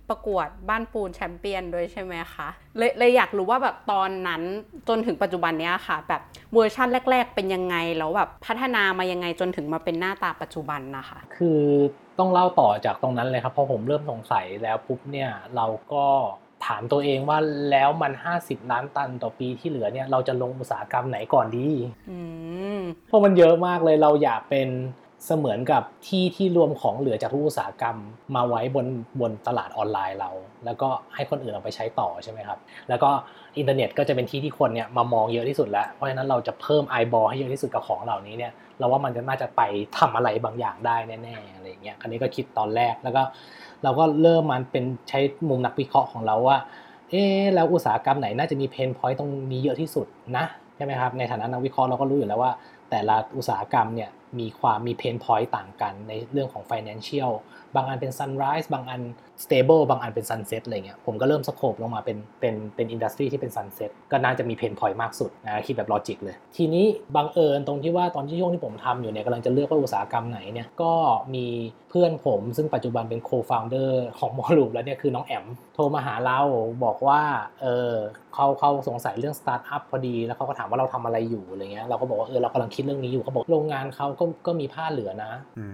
[0.08, 4.42] ประกวดบ้านปูนแชมเปี้ยนด้วยใช่ไหมคะเลยเลยอยากรู้ว่าแบบตอนนั้น
[4.88, 6.22] จนถึงปัจจุบันเนี้ยค่ะ แบบ
[6.54, 11.60] เวอร์ชั่นแรก ๆ เป็นยังไง แล้วแบบพัฒนามายังไงจนถึงมาเป็นหน้าตาปัจจุบันนะคะ คือ
[12.18, 16.06] ต้องเล่าต่อจากตรงนั้นเลยครับพอผมเริ่มสงสัยแล้วปุ๊บเนี่ยเราก็
[16.66, 17.38] ถามตัวเองว่า
[17.70, 21.68] แล้วมัน 50 ล้านตันต่อปีที่เหลือเนี่ยเราจะลงอุตสาหกรรมไหนก่อนดี
[22.10, 22.18] อื
[22.76, 24.68] มเพราะมันเยอะมากเลยเราอยากเป็น
[25.26, 27.96] เสมือนกับที่ที่รวมของเหลือจากทุกอุตสาหกรรม
[28.34, 28.86] มาไว้บน
[29.20, 30.30] บนตลาดออนไลน์เรา
[30.64, 33.10] แล้วก็ให้คนอื่นเอาไปใช้ต่อใช่ไหมครับ แล้วก็
[33.58, 39.60] อินเทอร์เน็ตก็จะเป็นที่ที่คนเนี่ยมามองเยอะที่สุดแล้ว เพราะฉะนั้นเราจะเพิ่มไอบอลให้เยอะที่สุดกับของเหล่านี้เนี่ยเราว่ามันจะน่าจะไป
[39.98, 43.22] ทำอะไรบางอย่างได้แน่ๆอะไรเงี้ยอันนี้ก็คิดตอนแรกแล้วก็
[43.82, 46.58] เราก็เริ่มมันเป็นใช้มุมนักวิเคราะห์ของเราว่า
[47.10, 47.22] เอ๊
[47.54, 50.06] แล้วอุตสาหกรรมไหนน่าจะมี pain point ตรงนี้เยอะที่สุด
[50.36, 50.44] นะ
[50.76, 52.52] ใช่ไหมครับในฐานะนักวิเคราะห์เราก็รู้อยู่แล้วว่า
[52.90, 57.32] แต่ละอุตสาหกรรมเนี่ยมีความมี pain point ต่างกันในเรื่องของ financial
[57.76, 59.00] บางอันเป็น sunrise บางอัน
[59.44, 66.36] stable บางอันเป็น sunset อะไรเงี้ยผมก็เริ่ม scope ลงมาเป็นเป็นเป็น industry ที่เป็น sunset ก็น่าจะมี pain point มากสุดนะคิดแบบ logic เลย
[66.56, 70.92] ทีนี้บังเอิญตรงที่ว่าตอนที่ช่วงที่ผมทำอยู่เนี่ยกำลังจะเลือกว่าอุตสาหกรรมไหนเนี่ยก็
[71.34, 71.46] มี
[71.90, 76.40] เพื่อนผมซึ่งปัจจุบันเป็น co-founder ของ moreloop แล้วเนี่ยคือน้องแอมโทรมาหาเรา
[76.84, 77.20] บอกว่า
[77.62, 77.94] เออ
[78.34, 85.66] เขาเขาสงสัยเรื่องสตาร์ทอัพพอดีแล้วเขาก็ถามว่าเราทำอะไรอยู่อะไรเงี้ยเราก็บอกว่าเออเรากำลังคิดเรื่องนี้อยู่เขาบอกโรงงานเขาก็ก็มีผ้าเหลือนะอื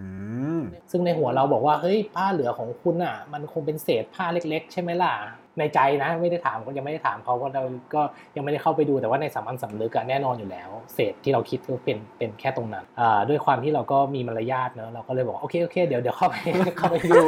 [0.59, 5.15] มซึ่งในหัวเราบอกว่าเฮ้ยผ้าเหลือของคุณอะ มันคงเป็นเศษผ้าเล็ก ๆ ใช่ไหมล่ะ
[5.59, 7.63] ในใจนะไม่ได้ถามก็ยังไม่ได้ถามเขาเพราะเรา
[7.95, 8.03] ก็
[8.37, 12.85] ยังไม่ได้เข้าไปดูแต่ว่าในสามัญสำนึกแน่นอนอยู่แล้ว เศษที่เราคิดก็เป็นเป็นแค่ตรงนั้น
[13.29, 16.35] ด้วยความที่เราก็มีมารยาทเนอะเราก็เลยบอกโอเคโอเคเดี๋ยวเดี๋ยวเข้าไป
[16.79, 17.21] เข้าไปดู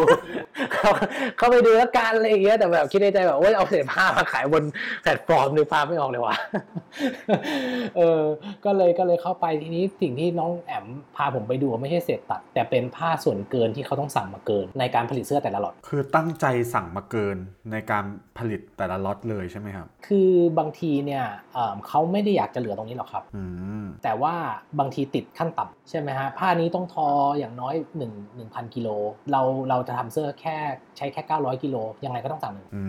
[1.39, 4.63] เข้าไปดูแล้วกันอะไรอย่างเงี้ยแต่แบบคิดในใจแบบโอ้ยเอาเศษผ้ามาขายบน
[5.03, 6.35] แพลตฟอร์มนึกภาพไม่ออกเลยว่ะ
[7.97, 8.23] เออ
[8.65, 17.37] ก็เลยก็เลยเข้าไปทีนี้สิ่งที่น้องแอมพาผมไปดูไม่ใช่เศษตัด แต่เป็นผ้าส่วนเกินที่เขาต้องสั่งมาเกิน ในการผลิตเสื้อแต่ละล็อตคือตั้งใจสั่งมาเกิน
[17.73, 18.05] ในการ
[18.39, 23.45] ผลิตแต่ละล็อตเลยใช่ไหมครับ คือบางทีเนี่ยเอิ่มเขาไม่ได้อยากจะเหลือตรงนี้หรอกครับอื
[23.83, 24.35] มแต่ว่า
[24.79, 28.89] บางทีติดขั้นต่ำใช่ไหมฮะผ้านี้ต้องทออย่างน้อย1 1,000กิโล
[29.33, 30.57] เราเราจะทำเสื้อแค่
[30.97, 32.85] ใช้แค่ 900กิโลยังไงก็ต้องสั่งหนึ่งอื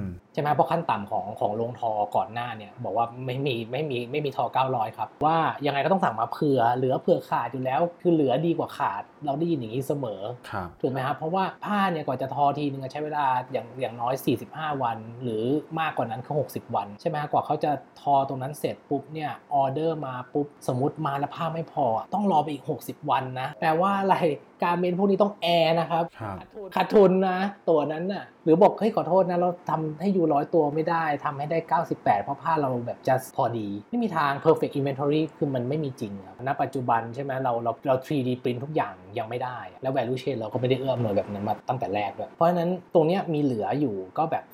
[0.00, 0.02] ม
[0.32, 15.44] ใช่ไหมเพราะขั้นต่ำของของโรงทอก่อนหน้าเนี่ยบอกว่าไม่มีไม่มีไม่มีทอ 900 ครับ ว่ายังไงก็ต้องสั่งมาเผื่อเหลือเผื่อขาดอยู่แล้วคือเหลือดีกว่าขาดเราได้ยินอย่างนี้เสมอครับถูกไหมครับเพราะว่าผ้าเนี่ยกว่าจะทอทีนึงอะใช้เวลาอย่างอย่างน้อย 45วัน หรือ
[15.80, 24.16] มากกว่านั้นคือ60 วัน ใช่ไหมกว่าเขาจะทอตรงนั้นเสร็จปุ๊บเนี่ยออเดอร์มาปุ๊บสมมติมาแล้วผ้าไม่พอ ต้องรอไปอีก 60 วันนะแปลว่าอะไร
[24.62, 26.36] การเมนพวกนี้ต้องแอร์นะครับครับ
[26.74, 27.38] ขาดทุนนะ
[27.68, 40.20] ตัวนั้นน่ะ หรือบอกเฮ้ยขอโทษนะเราทำให้อยู่ร้อยตัวไม่ได้ทำให้ได้ 98 เพราะผ้าเราแบบ just พอดี ไม่มีทาง perfect inventory คือมันไม่มีจริงอะณปัจจุบันใช่ไหมเราเราเรา 3D print ทุกอย่างยังไม่ได้ แล้ว value
[40.22, 44.44] chain เราก็ไม่ได้เอื้อมหน่วยแบบนั้นมาตั้งแต่แรกด้วยเพราะฉะนั้นตรงเนี้ยมีเหลืออยู่ก็แบบ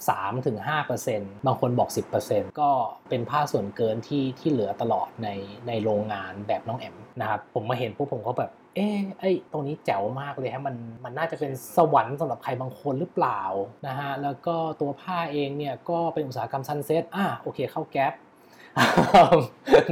[0.68, 1.90] 3-5%บางคนบอก
[2.24, 2.70] 10%ก็
[3.08, 5.28] เป็นผ้าส่วนเกินที่ที่เหลือตลอดใน
[5.68, 8.86] ในโรงงานแบบน้องแอมนะครับผมมาเห็นปุ๊บผมก็แบบ เอ๊
[9.20, 13.42] ไอตรงนี้แจ๋วมากเลยฮะมันมันน่าจะเป็นสวรรค์สำหรับใครบางคนหรือเปล่า
[13.86, 18.12] นะฮะแล้วก็ตัวผ้าเองเนี่ยก็เป็นอุตสาหกรรมซันเซ็ตอะโอเคเข้าแก๊ป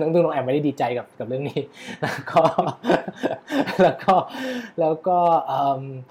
[0.01, 1.61] น้องตุ้งน้องแอมไม่ได้ดีใจกับกับเรื่องนี้
[2.03, 2.43] แล้วก็
[3.83, 4.15] แล้วก็
[4.81, 5.19] แล้วก็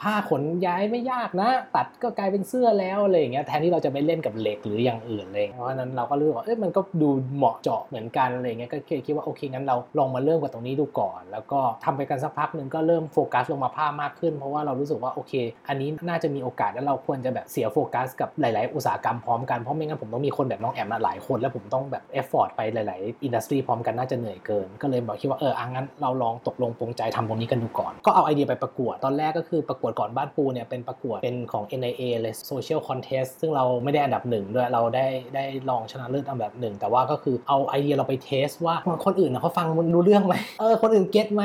[0.02, 15.34] ผ้าขนย้ายไม่ยากนะ ตัดก็กลายเป็นเสื้อแล้วอะไรอย่างเงี้ยแทนที่เราจะไปเล่นกับเหล็กหรืออย่างอื่นเลย เพราะฉะนั้นเราก็รู้สึกว่าเอ้ยมันก็ดูเหมาะเจาะเหมือนกันอะไรเงี้ยก็คิดว่าโอเคงั้นเราลองมาเริ่มกับตรงนี้ดูก่อน แล้วก็ทำไปกันสักพักหนึ่งก็เริ่มโฟกัสลงมาผ้ามากขึ้น เพราะว่าเรารู้สึกว่าโอเค
[15.70, 33.32] อันนี้น่าจะมีโอกาสแล้วเราควรจะแบบเสียโฟกัสกับหลาย ๆ อุตสาหกรรมพร้อมกันเพราะไม่งั้นผมต้องมีคนแบบน้องแอมมาหลายคนแล้วผมต้องแบบ effort ไปหลาย ๆ industry พร้อมกันน่าจะเหนื่อยเกิน ก็เลยบอกคิดว่าเอออะงั้นเราลองตกลงปรงใจทำตรงนี้กันดูก่อน ก็เอาไอเดียไปประกวด ตอนแรกก็คือประกวดก่อนบ้านปูเนี่ยเป็นประกวดเป็นของ NIA เลย Social Contest
[33.42, 41.44] ซึ่งเราไม่ได้อันดับหนึ่งด้วยเราได้ได้ลองชนะเลิศอันดับหนึ่งแต่ว่าก็คือเอาไอเดียเราไปเทสว่าคนอื่นนะเขาฟังมันรู้เรื่องไหมเออคนอื่นเก็ตไหม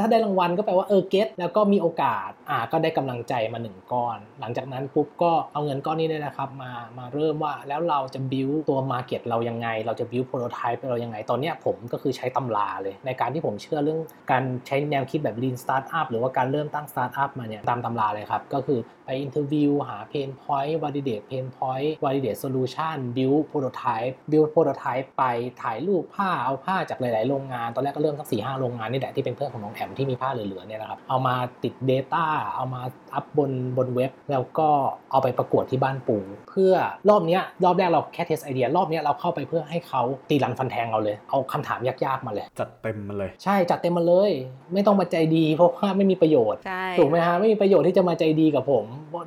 [0.00, 14.00] ถ้าได้รางวัลก็แปลว่าเออเก็ตแล้วก็มีโอกาสอ่าก็ได้กำลังใจมาหนึ่งก้อน หลังจากนั้นปุ๊บก็เอาเงินก้อนนี้เนี่ยนะครับมามาเริ่มว่าแล้วเราจะ build ตัว market เรายังไง เราจะ build prototype ไทป์เรายังไง ตอนนี้ผมก็คือใช้ตำราเลย ในการที่ผมเชื่อเรื่อง
[14.32, 22.96] การใช้แนวคิดแบบ Lean Startup หรือว่าการเริ่มตั้ง Startup มาเนี่ยตามตำราเลยครับ ก็คือไป interview หา Pain Point Validate Pain Point Validate Solution
[23.16, 25.24] Build Prototype Build Prototype ไป
[25.62, 32.24] ถ่ายรูปผ้าเอาผ้าจากหลาย ๆ โรงงาน ตอนแรกก็เริ่มสักสี่ห้าโรงงานนี่แหละที่เป็นเพื่อนของน้องแอมที่มีผ้าเหลือ ๆ เนี่ยนะครับ เอามาติด Data
[32.56, 32.82] เอามา
[33.14, 34.68] up บนบนเว็บ แล้วก็
[35.10, 36.72] เอาไปประกวดที่บ้านปูเพื่อ
[37.08, 44.30] รอบนี้รอบแรกเราแค่ test ไอเดียรอบนี้เราเข้าไปเพื่อให้เขาตีรันฟันแทงเราเลย เอาคำถามยากๆมาเลย จัดเต็มมาเลย ใช่จัดเต็มมาเลย
[44.74, 48.84] ไม่ต้องมาใจดี เพราะว่าไม่มีประโยชน์ใช่ถูกไหมฮะไม่มีประโยชน์ที่จะมาใจดีกับผม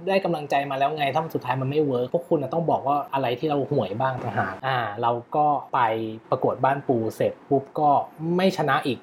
[0.08, 5.80] ได้กำลังใจมาแล้วไงถ้ามันสุดท้ายมันไม่ work พวกคุณน่ะต้องบอกว่าอะไรที่เราห่วยบ้างต่างหากอ่า เราก็ไป
[6.30, 7.90] ประกวดบ้านปูเสร็จปุ๊บก็
[8.38, 9.00] ไม่ชนะอีก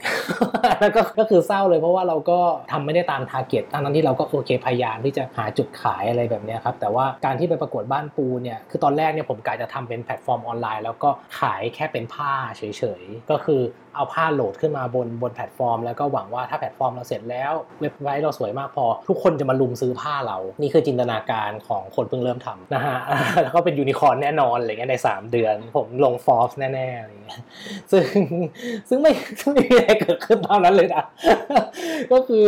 [0.81, 2.39] แล้วก็ก็คือเศร้าเลยเพราะว่าเราก็
[2.73, 12.63] ทำไม่ได้ตาม target ทั้งนั้นที่เราก็โอเคพยายามที่จะหาจุดขายอะไรแบบเนี้ยครับแต่ว่าการที่ไปประกวดบ้านปูเนี่ยคือตอนแรกเนี่ยผมกะจะทำเป็นแพลตฟอร์มออนไลน์แล้วก็ขายแค่เป็นผ้าเฉ
[13.01, 13.61] ยๆ ก็คือ
[13.95, 22.97] เอาผ้าโหลดขึ้นมาบนบนแพลตฟอร์ม แล้วก็หวังว่าถ้าแพลตฟอร์มเราเสร็จแล้วเว็บไซต์เราสวยมากพอ ทุกคนจะมารุมซื้อผ้าเรา นี่คือจินตนาการของคนเพิ่งเริ่มทำนะฮะ
[23.43, 27.41] แล้วก็เป็นยูนิคอร์นแน่นอนอะไรเงี้ยใน 3 เดือน ผมลงฟอร์สแน่ๆอะไรเงี้ย
[27.93, 28.05] ซึ่ง
[28.89, 31.05] ซึ่งไม่ซึ่งไม่มีอะไรเกิดขึ้นตอนนั้นเลยนะ
[32.13, 32.45] ก็คือ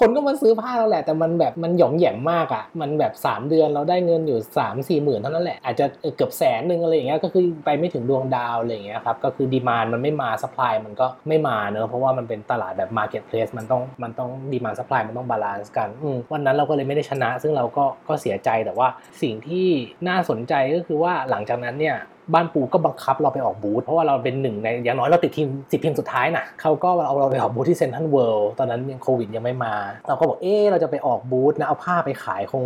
[0.00, 18.88] คนก็มาซื้อผ้าเราแหละ แต่มันแบบมันหย่อมแหย่มมากอ่ะ มันแบบ 3 เดือนเราได้เงินอยู่3 4หมื่นเท่านั้นแหละ อาจจะเกือบแสนหนึ่งอะไรอย่างเงี้ย ก็คือไปไม่ถึงดวงดาวอะไรอย่างเงี้ยครับ ก็คือดีมานมันไม่มาสป라이มันก็ไม่มาเนอะเพราะว่ามันเป็นตลาดแบบมาร์เก็ตเพลสมันต้องมันต้องดีมานสป라이มันต้องบาลานซ์กันอืมวันนั้นเราก็เลยไม่ได้ชนะ ซึ่งเราก็ก็เสียใจแต่ว่า
[19.22, 19.68] สิ่งที่
[20.08, 21.96] น่าสนใจก็คือว่าหลังจากนั้นเนี่ย
[22.33, 29.75] บ้านปูก็บังคับเราไปออกบูธเพราะว่าเราเป็นหนึ่งในอย่างน้อยเราติดทีมสิบทีมสุดท้ายนะเขาก็เอาเราไปออกบูธที่เซนทรัลเวิลด์ตอนนั้นยังโควิดยังไม่มา
[30.07, 32.65] เราก็บอกเออเราจะไปออกบูธนะเอาผ้าไปขายคง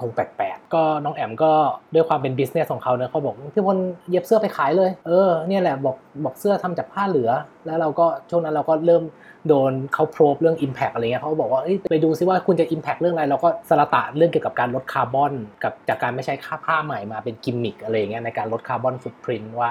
[0.00, 1.52] คงแปลกๆ ก็น้องแอมก็
[1.94, 3.78] ด้วยความเป็น business ของเขาเนะเขาบอกพี่พล
[4.10, 7.30] เย็บเสื้อไปขายเลย เออเนี่ยแหละบอกบอกเสื้อทำจากผ้าเหลือ
[7.66, 9.02] แล้วเราก็ช่วงนั้นเราก็เริ่ม
[9.48, 19.70] โดนเขา probe เรื่อง Impact อะไรเงี้ยเขาบอกว่าไปดูซิว่าคุณจะ Impact เรื่องอะไรเราก็สละตะเรื่องเกี่ยวกับการลดคาร์บอน กับจากการไม่ใช้ค่าผ้าใหม่มาเป็นกิมมิคอะไรเงี้ยในการลดคาร์บอนฟุตพรินต์ว่า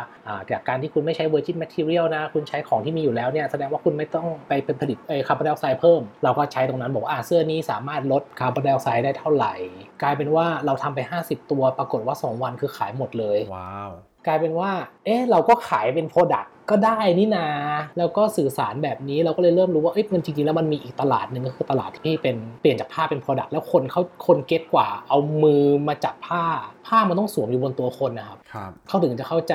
[0.52, 9.54] จากการที่คุณไม่ใช้ Virgin Material นะ คุณใช้ของที่มีอยู่แล้วเนี่ยแสดงว่าคุณไม่ต้องไปเป็นผลิตคาร์บอนไดออกไซด์เพิ่ม เราก็ใช้ตรงนั้นบอกว่าเสื้อนี้สามารถลดคาร์บอนไดออกไซด์ได้เท่าไหร่
[10.02, 13.92] กลายเป็นว่าเราทำไป 50 ตัวปรากฏว่า 2 วันคือขายหมดเลย ว้าว
[14.28, 14.72] กลายเป็นว่า
[15.06, 17.48] เอ๊ะเราก็ขายเป็น product ก็ได้นี่นา
[17.98, 26.44] แล้วก็สื่อสารแบบนี้เราก็เลยเริ่มรู้ว่าเอ้ยมันจริงๆแล้วมันมีอีกตลาดหนึ่งก็คือตลาดที่เป็นเปลี่ยนจากผ้าเป็น product แล้วคนเขาคน get กว่า เอามือมาจับผ้า
[26.88, 29.54] ผ้ามันต้องสวมอยู่บนตัวคนนะครับครับเขาถึงจะเข้าใจ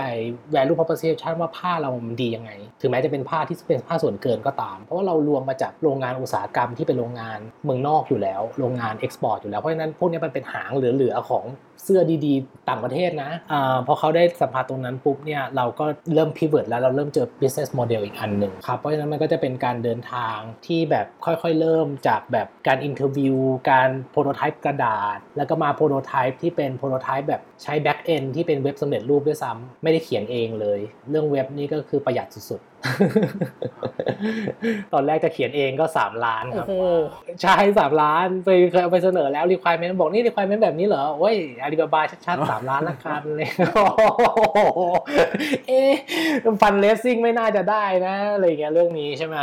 [0.54, 2.50] value proposition ว่าผ้าเรามันดียังไง
[2.80, 11.44] ถึงแม้จะเป็นผ้าที่เป็นผ้าส่วนเกินก็ตาม เพราะว่าเรารวมมาจากโรงงานอุตสาหกรรมที่เป็นโรงงานเมืองนอกอยู่แล้ว โรงงาน export อยู่แล้ว เพราะฉะนั้นพวกนี้มันเป็นหางเหลือๆของ
[11.86, 20.36] เสื้อดีๆ ต่างประเทศนะอาพอเขาได้สัมผัสตรงนั้นปุ๊บเนี่ยเราก็เริ่ม pivot แล้วเราเริ่มเจอ business model อีกอันหนึ่งครับ เพราะฉะนั้นมันก็จะเป็นการเดินทาง
[20.66, 23.36] ที่แบบค่อยๆ เริ่มจากแบบการ interview
[23.70, 32.73] การ prototype กระดาษ แล้วก็มา prototype ที่เป็น prototype แบบใช้ back end ที่เป็นเว็บสำเร็จรูปด้วยซ้ำไม่ได้เขียนเองเลย เรื่องเว็บนี่ก็คือประหยัดสุดๆ
[34.92, 36.66] ตอนแรกจะเขียนเองก็ 3 ล้านครับ
[37.42, 43.48] ใช่สามล้านไปเคยเอาไปเสนอแล้ว requirement บอกนี่ requirement แบบนี้เหรอโอ้ยอาลีบาบาชัดๆสามล้านละกันเลย
[45.68, 45.92] เอ๊ะ
[46.62, 49.36] ฟันเลสซิ่งไม่น่าจะได้นะอะไรเงี้ยเรื่องนี้ใช่ไหม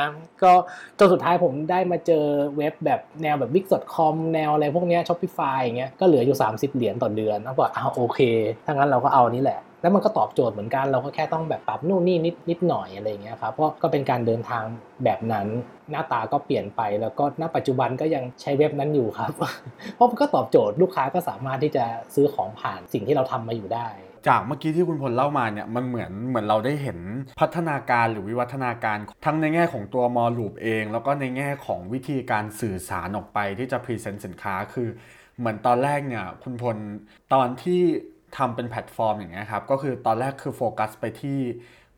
[0.43, 0.51] ก็
[0.99, 2.25] จนสุดท้ายผมได้มาเจอ
[2.57, 8.19] เว็บแบบแนวแบบ wix.com แนวอะไรพวกเนี้ย shopify อย่างเงี้ยก็เหลืออยู่ 30 เหรียญต่อเดือนแล้วบอกอ้าวโอเค
[8.65, 14.63] ถ้างั้นเราก็เอานี่แหละ แล้วมันก็ตอบโจทย์เหมือนกัน เราก็แค่ต้องแบบปรับนู่นนี่นิดนิดหน่อยอะไรอย่างเงี้ยครับก็ก็เป็นการเดินทาง
[15.03, 15.47] แบบนั้น
[15.91, 19.31] หน้าตาก็เปลี่ยนไปแล้วก็ณปัจจุบันก็ยังใช้เว็บนั้นอยู่ครับ
[19.95, 23.87] เพราะมันก็ตอบโจทย์ลูกค้าก็สามารถที่จะซื้อของผ่านสิ่งที่เราทำมาอยู่ได้
[24.27, 26.99] จากเมื่อกี้ที่คุณพลเล่ามาเนี่ยมันเหมือนเหมือนเราได้เห็น
[27.39, 34.89] พัฒนาการหรือวิวัฒนาการทั้งในแง่ของตัว moreloop เอง แล้วก็ในแง่ของวิธีการสื่อสารออกไปที่จะ present สินค้าคือ
[35.39, 36.77] เหมือนตอนแรกเนี่ยคุณพล
[37.33, 37.81] ตอนที่
[38.37, 41.39] ทำเป็นแพลตฟอร์มอย่างเงี้ยครับก็คือตอนแรกคือโฟกัสไปที่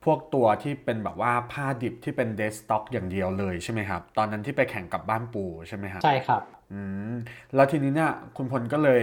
[0.06, 6.42] พวกตัวที่เป็นแบบว่าผ้าดิบที่เป็น dead stock อย่างเดียวเลยใช่ไหมครับ ตอนนั้นที่ไปแข่งกับบ้านปูใช่ไหมครับใช่ครับ
[6.74, 7.14] อืม
[7.56, 9.02] แล้วทีนี้เนี่ยคุณพลก็เลย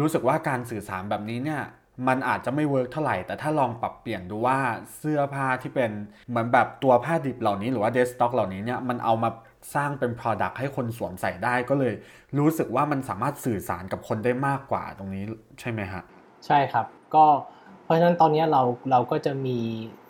[0.00, 1.62] รู้สึกว่าการสื่อสารแบบนี้เนี่ย
[2.08, 4.58] มันอาจจะไม่ work เท่าไหร่ แต่ถ้าลองปรับเปลี่ยนดูว่า
[4.96, 5.90] เสื้อผ้าที่เป็น
[6.28, 9.30] เหมือนแบบตัวผ้าดิบเหล่านี้หรือว่า dead stock เหล่านี้เนี่ยมันเอามา
[9.74, 11.94] สร้างเป็น Product ให้คนสวมใส่ได้ก็เลย
[12.38, 15.24] รู้สึกว่ามันสามารถสื่อสารกับคนได้มากกว่าตรงนี้
[15.60, 16.02] ใช่ไหมฮะ
[16.46, 17.26] ใช่ครับ ก็
[17.84, 19.58] เพราะฉะนั้นตอนนี้เราเราก็จะมี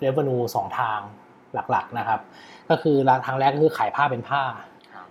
[0.04, 1.00] revenue สองทาง
[1.54, 2.20] หลักๆนะครับ
[2.70, 4.42] ก็คือทางแรกก็คือขายผ้าเป็นผ้า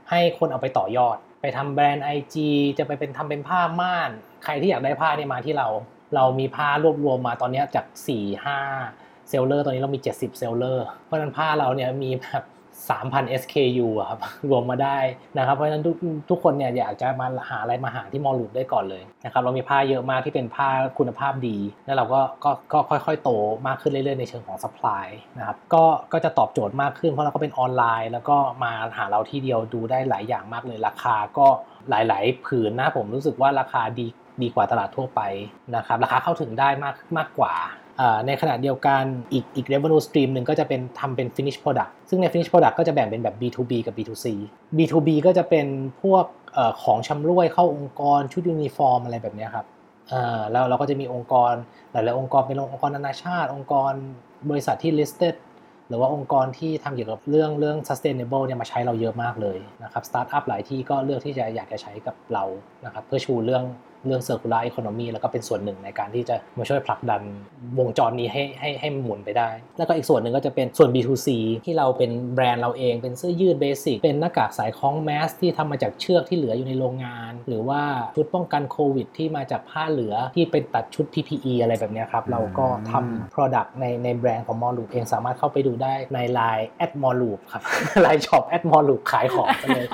[0.10, 2.36] ให้คนเอาไปต่อยอด ไปทำแบรนด์ IG
[2.78, 4.10] จะไปเป็นทำเป็นผ้าม่าน
[4.44, 5.68] ใครที่อยากได้ผ้าเนี่ยมาที่เรา
[6.16, 7.86] เรามีผ้ารวบรวมมาตอนนี้จาก
[8.18, 12.44] 4 5 seller ตอนนี้เรามี 70 seller เพราะฉะนั้นผ้าเราเนี่ยมีแบบ
[12.86, 14.98] 3,000 SKU อะครับรวมมาได้
[15.38, 15.96] นะครับ เพราะฉะนั้นทุก
[16.30, 23.30] ทุกคนเนี่ยอยากจะมาหาอะไรมาหาที่มอลลูปได้ก่อนเลยนะครับเรามีผ้าเยอะมากที่เป็นผ้าคุณภาพดี แล้วเราก็ก็ก็ค่อยๆ โต
[23.68, 25.06] มากขึ้นเรื่อยๆ ในเชิงของ supply
[25.38, 31.48] นะครับก็ก็จะตอบโจทย์มากขึ้นเพราะเราก็เป็นออนไลน์ แล้วก็มาหาเราที่เดียวดูได้หลายอย่างมากเลยราคาก็
[31.90, 34.08] หลายๆ ผืนนะผมรู้สึกว่าราคาดี
[34.44, 35.22] ดีกว่าตลาดทั่วไป
[35.76, 37.54] นะครับราคาเข้าถึงได้มากมากกว่า
[38.28, 44.26] ในขณะเดียวกันอีกอีก revenue stream หนึ่งก็จะเป็นทำเป็น finish product ซึ่งใน finish product ก็จะแบ่งเป็นแบบ B2B กับ B2C
[44.78, 45.68] B2B ก็จะเป็น
[46.02, 46.26] พวก
[46.84, 49.66] ของชำร่วยเข้าองค์กรชุดยูนิฟอร์มอะไรแบบนี้ครับ
[50.52, 51.54] แล้วเราก็จะมีองค์กร
[51.92, 53.94] หลายๆองค์กรเป็นองค์กรนานาชาติ องค์กร
[54.50, 55.36] บริษัทที่ listed
[55.90, 62.44] หรือว่าองค์กรที่ทำเกี่ยวกับเรื่องเรื่อง sustainable เนี่ยมาใช้เราเยอะมากเลยนะครับสตาร์ทอัพหลายที่ก็เลือกที่จะอยากจะใช้กับเรา
[62.86, 63.64] นะครับเพื่อชูเรื่อง
[64.08, 67.22] เรื่อง circular economy แล้วก็เป็นส่วนหนึ่งในการที่จะมาช่วยผลักดัน
[67.80, 71.28] วงจรนี้ให้ให้ให้หมุนไปได้ แล้วก็อีกส่วนหนึ่งก็จะเป็นส่วน B2C
[71.66, 77.82] ที่เราเป็นแบรนด์เราเองเป็นเสื้อยืด basic เป็นหน้ากากสายคล้องแมสที่ทำมาจากเชือกที่เหลืออยู่ในโรงงาน หรือว่า
[78.16, 87.62] ชุดป้องกันโควิด ที่มาจากผ้าเหลือที่เป็นตัดชุด PPE อะไรแบบนี้ครับเราก็ทำ Product ในในแบรนด์ของ moreloop เองสามารถเข้าไปดูได้ใน Line แอด moreloop ครับ
[88.02, 89.88] Line Shop แอด moreloop ขายของไปเลย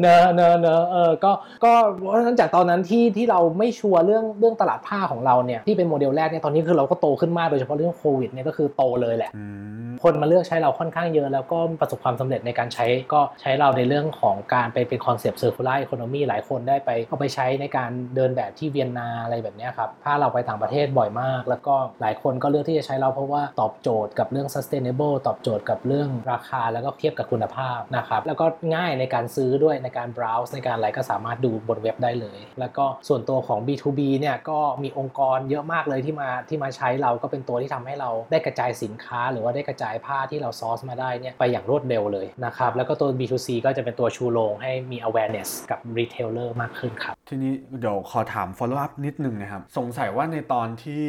[0.00, 1.32] เนอะเนอะเนอะเออก็
[1.64, 9.30] ก็เพราะฉะนั้นจากตอนนั้นที่ที่เราไม่ชัวร์เรื่องเรื่องตลาดผ้าของเราเนี่ยที่เป็นโมเดลแรกเนี่ยตอนนี้คือเราก็โตขึ้นมากโดยเฉพาะเรื่องโควิดเนี่ยก็คือโตเลยแหละ
[10.04, 40.78] คนมาเลือกใช้เราค่อนข้างเยอะ แล้วก็ประสบความสำเร็จในการใช้ก็ใช้เราในเรื่องของการไปเป็น concept circular economy มีหลายคนได้ไปเอาไปใช้ในการเดินแบบที่เวียนนาอะไรแบบนี้ครับผ้าเราไปต่างประเทศบ่อยมาก แล้วก็หลายคนก็เลือกที่จะใช้เราเพราะว่าตอบโจทย์กับเรื่อง sustainable ตอบโจทย์กับเรื่องราคาแล้วก็เทียบกับคุณภาพนะครับแล้วก็ง่ายในการซื้อด้วยในการ browse ในการอะไรก็สามารถดูบนเว็บได้เลย แล้วก็ส่วนตัวของ B2B เนี่ยก็มีองค์กรเยอะมากเลยที่มาที่มาใช้เราก็เป็นตัวที่ทำให้เราได้กระจายสินค้า หรือว่าได้กระจายผ้าที่เรา source
[40.88, 51.04] มาได้เนี่ยไปอย่างรวดเร็วเลยนะครับแล้วก็ตัว B2C ก็จะเป็นตัวชูโรงให้มี awareness กับ retailer มากขึ้นครับ ทีนี้เดี๋ยวขอถาม follow up นิดนึงนะครับ สงสัยว่าในตอนที่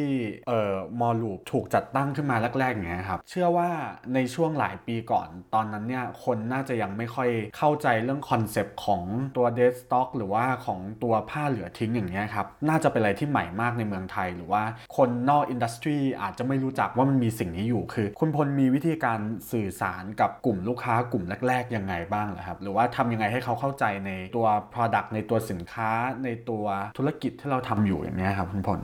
[0.48, 3.68] เอ่อ moreloop ถูกจัดตั้งขึ้นมาแรกๆอย่างเงี้ยครับ เชื่อว่า
[4.14, 9.02] ในช่วงหลายปีก่อนตอนนั้นเนี่ย คนน่าจะยังไม่ค่อยเข้าใจเรื่อง concept ของ
[9.36, 14.62] ตัว dead stock หรือว่าของตัวผ้าเหลือทิ้งอย่างเงี้ยครับ น่าจะเป็นอะไรที่ใหม่มากในเมืองไทย หรือว่า
[14.96, 19.20] คนนอก industry อาจจะไม่รู้จักว่ามันมีสิ่งนี้อยู่คือ คุณพลมีวิธีการ
[19.52, 25.90] สื่อสารกับกลุ่มลูกค้ากลุ่มแรกๆยังไงบ้างเหรอครับ หรือว่าทำยังไงให้เขาเข้าใจในตัว Product ในตัวสินค้า
[26.24, 26.64] ในตัว
[26.98, 28.80] ธุรกิจที่เราทำอยู่อย่างนี้ครับคุณพล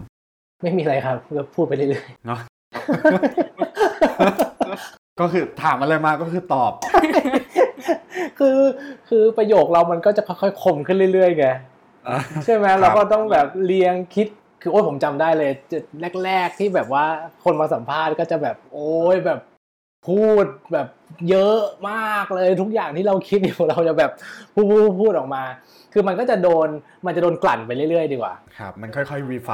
[0.63, 2.41] ไม่มีอะไรครับก็พูดไปเรื่อยๆเนาะ
[5.21, 6.73] ก็คือถามอะไรมาก็คือตอบ
[8.39, 8.59] คือ
[9.09, 11.47] คือประโยคเรามันก็จะค่อยๆคมขึ้นเรื่อยๆไง
[12.45, 14.27] ใช่ไหมเราก็ต้องแบบเรียงคิด
[14.63, 15.51] คือโอ้ยผมจำได้เลย
[16.25, 17.05] แรก ๆ ที่แบบว่า
[17.45, 19.41] คนมาสัมภาษณ์ก็จะแบบโอ้ยแบบ
[20.09, 20.89] พูดแบบ
[21.31, 24.11] เยอะมากเลยทุกอย่างที่เราคิดอยู่เราจะแบบ
[24.55, 24.65] พูด
[25.01, 25.45] พูดออกมา
[25.93, 26.69] คือมันก็จะโดน
[27.07, 29.51] มันจะโดนกลั่นไปเรื่อยๆดีกว่าครับ มันค่อยๆ refine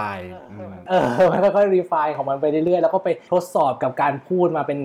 [0.88, 4.78] เออมันค่อยๆ refine ของมันไปเรื่อยๆ แล้วก็ไปทดสอบกับการพูดมาเป็น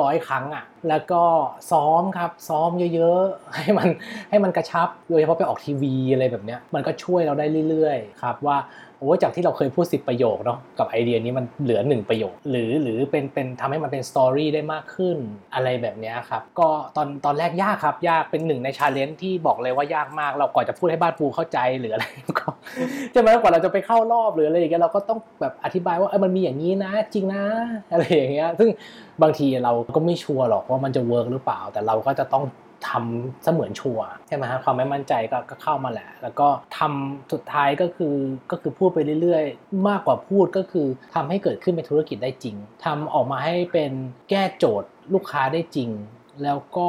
[0.00, 1.22] ร้อยๆ ครั้งอะแล้วก็
[1.70, 3.88] ซ้อมครับซ้อมเยอะๆ ให้มัน
[4.30, 8.56] ให้มันกระชับโดยเฉพาะไปออกทีวีอะไรแบบเนี้ยมันก็ช่วยเราได้เรื่อยๆ ครับว่า
[8.98, 15.16] โอ้จากที่เราเคยพูด 10 ประโยคเนาะกับไอเดียนี้มันเหลือ 1 ประโยค หรือหรือเป็นเป็นทำให้มันเป็น story ได้มากขึ้น
[15.54, 22.04] อะไรแบบนี้ครับ ก็ตอนตอนแรกยากครับ ยากเป็นหนึ่งใน challenge ที่บอกเลยว่ายากมาก เราก่อนจะพูดให้บ้านปูเข้าใจหรืออะไร
[22.38, 22.48] ก็
[23.14, 27.44] จะกว่าเราจะไปเข้ารอบหรืออะไรอย่างเงี้ยเราก็ต้องแบบอธิบายว่าเออมันมีอย่างนี้นะ จริงนะ
[27.92, 28.68] อะไรอย่างเงี้ยซึ่ง
[29.22, 32.44] บางทีเราก็ไม่ชัวร์หรอกว่ามันจะ work หรือเปล่า แต่เราก็จะต้อง
[32.88, 38.14] ทำเสมือนชัวร์ใช่ไหมฮะความไม่มั่นใจก็ก็เข้ามาแหละ แล้วก็ทำสุดท้ายก็คือ
[38.50, 43.92] ก็คือพูดไปเรื่อยๆ มากกว่าพูดก็คือทำให้เกิดขึ้นเป็นธุรกิจได้จริงทำออกมาให้เป็น
[44.30, 45.90] แก้โจทย์ลูกค้าได้จริง
[46.42, 46.88] แล้วก็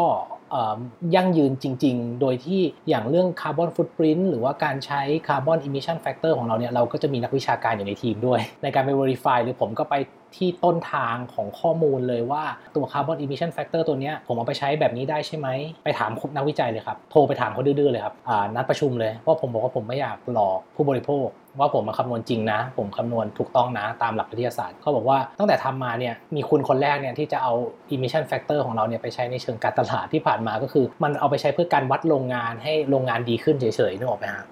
[1.15, 9.95] ยั่งยืนจริง ๆ โดยที่อย่างเรื่อง carbon footprint หรือว่าการใช้ carbon emission factor ของเราเนี่ยเราก็จะมีนักวิชาการอยู่ในทีมด้วย ในการไป verify หรือผมก็ไป
[10.35, 12.43] ที่ต้นทางของข้อมูลเลยว่า
[12.75, 15.47] ตัว Carbon Emission Factor ตัวนี้ผมเอาไปใช้แบบนี้ได้ใช่ไหม
[15.83, 18.15] ไปถามนักวิจัยเลยครับ โทรไปถามเขาดื้อๆเลยครับ
[18.55, 21.27] นัดประชุมเลยเพราะผมบอกว่าผมไม่อยากหลอกผู้บริโภค
[21.59, 27.53] ว่าผมมาคำนวณจริงนะ ผมคำนวณถูกต้องนะตามหลักวิทยาศาสตร์เขาบอกว่าตั้งแต่ทำมาเนี่ยมีคุณคนแรกเนี่ยที่จะเอา
[27.91, 34.45] emission factor ของเราเนี่ยไปใช้ในเชิงการตลาดที่ผ่านมาก็คือ มันเอาไปใช้เพื่อการวัดโรงงานให้โรงงานดีขึ้นเฉยๆนึกออกไหมครับ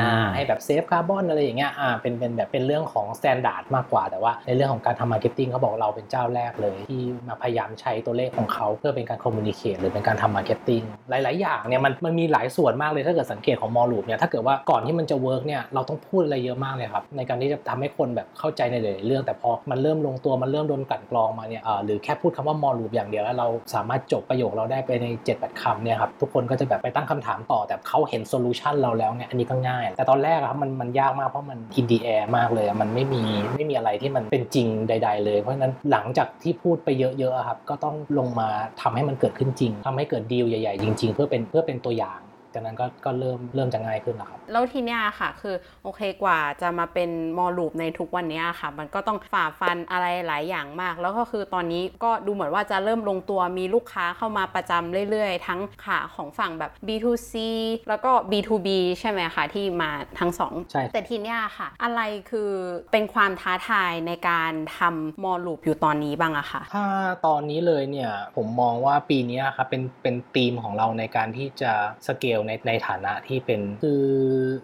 [0.00, 13.70] อ่าให้แบบ save carbon อะไรอย่างเงี้ยอ่าเป็นเป็นแบบเป็นเรื่องของ standard มากกว่าแต่ว่าในเรื่องของการทำ marketing เขาบอกเราเป็นเจ้าแรกเลย ที่มาพยายามใช้ตัวเลขของเขาเพื่อเป็นการ communicate หรือเป็นการทำ marketing หลาย ๆ อย่างเนี่ยมันมันมีหลายส่วนมากเลยถ้าเกิดสังเกตของ
[13.76, 33.22] moreloop เนี่ยถ้าเกิดว่าก่อนที่มันจะ work เนี่ยเราต้องพูดอะไรเยอะมากเลยครับในการที่จะทำให้คนแบบเข้าใจในหลายๆเรื่อง แต่พอมันเริ่มลงตัวมันเริ่มโดนกลั่นกรองมาเนี่ยหรือแค่พูดคำว่า moreloop อย่างเดียวแล้วเราสามารถจบประโยคเราได้ไปในเจ็ดแปดคำเนี่ยครับทุกคนก็จะแบบไปตั้งคำถามต่อแต่เขาเห็น solution เราแล้วเนี่ยอันนี้ก็ง่ายแต่ตอนแรกครับมันมันยากมากเพราะมัน in the air มากเลย มันไม่มี
[33.54, 38.48] ไม่มีอะไรที่มันเป็นจริงใด ๆ เลยเพราะฉะนั้นหลังจากที่พูดไปเยอะๆครับก็ต้องลงมา
[38.80, 42.20] ทำให้มันเกิดขึ้นจริงทำให้เกิดดีลใหญ่ ๆ จริง ๆ เพื่อเป็นเพื่อเป็นตัวอย่าง
[42.54, 57.34] จากนั้นก็ก็เริ่มเริ่มจะง่ายขึ้นแล้วครับ แล้วทีเนี้ยค่ะ คือโอเคกว่าจะมาเป็นมอลูปในทุกวันนี้ค่ะ มันก็ต้องฝ่าฟันอะไรหลายอย่างมาก แล้วก็คือตอนนี้ก็ดูเหมือนว่าจะเริ่มลงตัวมีลูกค้าเข้ามาประจำเรื่อยๆ ทั้งขาของฝั่งแบบ B2C
[57.88, 58.68] แล้วก็ B2B
[59.00, 62.50] ใช่ไหมคะที่มาทั้งสองใช่แต่ทีเนี้ยค่ะ อะไรคือ
[62.92, 66.86] เป็นความท้าทายในการทำมอลูปอยู่ตอนนี้บ้างอะคะถ้า
[67.26, 71.72] ตอนนี้เลยเนี่ยผมมองว่าปีนี้ครับเป็นเป็นธีมของเราในการที่จะ
[72.06, 74.02] สเกลในในฐานะที่เป็นคือ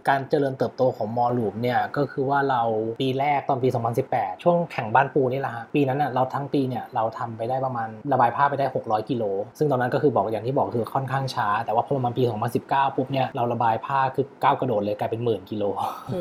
[0.08, 2.62] การเจริญเติบโตของมอลูปเนี่ยก็คือว่าเรา
[3.00, 3.68] ปีแรกตอนปี
[4.06, 9.24] 2018 ช่วงแข่งบ้านปูนี่แหละฮะปีนั้นน่ะเราทั้งปีเนี่ยเราทำไปได้ประมาณระบายผ้าไปได้ 600 กิโล
[9.58, 12.22] ซึ่งตอนนั้นก็คือบอกอย่างที่บอกคือค่อนข้างช้า แต่ว่าพอประมาณปี
[12.60, 15.64] 2019 ปุ๊บเนี่ยเราระบายผ้าคือก้าวกระโดดเลยกลายเป็นหมื่นกิโล
[16.08, 16.14] โห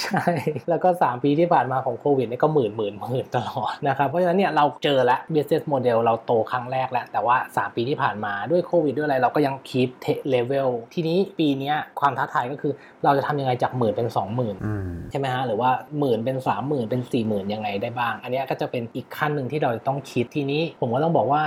[0.00, 0.24] ใช่
[0.68, 9.90] แล้วก็ 3 ปีที่ผ่านมาของโควิดเนี่ยก็หมื่นหมื่นหมื่นตลอดนะครับเพราะฉะนั้นเนี่ยเราเจอแล้ว business model เราโตครั้งแรกแล้วแต่ว่า 3 ปีที่ผ่านมาด้วยโควิดด้วยอะไรเราก็ยัง keep
[10.68, 12.72] level ทีนี้ปีนี้ความท้าทายก็คือ
[13.04, 14.08] เราจะทำยังไงจากหมื่นเป็น
[14.58, 21.42] 20,000ใช่ไหมฮะหรือว่าหมื่นเป็น 30,000 เป็น 40,000 ยังไงได้บ้าง อันนี้ก็จะเป็นอีกขั้นหนึ่งที่เราจะต้องคิดทีนี้ ผมก็ต้องบอกว่า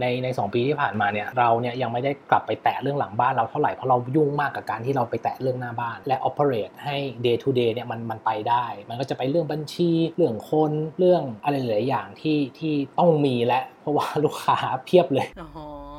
[0.00, 15.91] ในใน2ปีที่ผ่านมาเนี่ยเราเนี่ยยังไม่ได้กลับไปแตะเรื่องหลังบ้านเราเท่าไหร่เพราะเรายุ่งมากกับการที่เราไปแตะเรื่องหน้าบ้าน และ operate ให้ day to day เนี่ยมันมันไปได้ มันก็จะไปเรื่องบัญชี เรื่องคนเรื่องอะไรหลายอย่างที่ที่ต้องมีและ เพราะว่าลูกค้าเพียบเลยอ๋ออ่า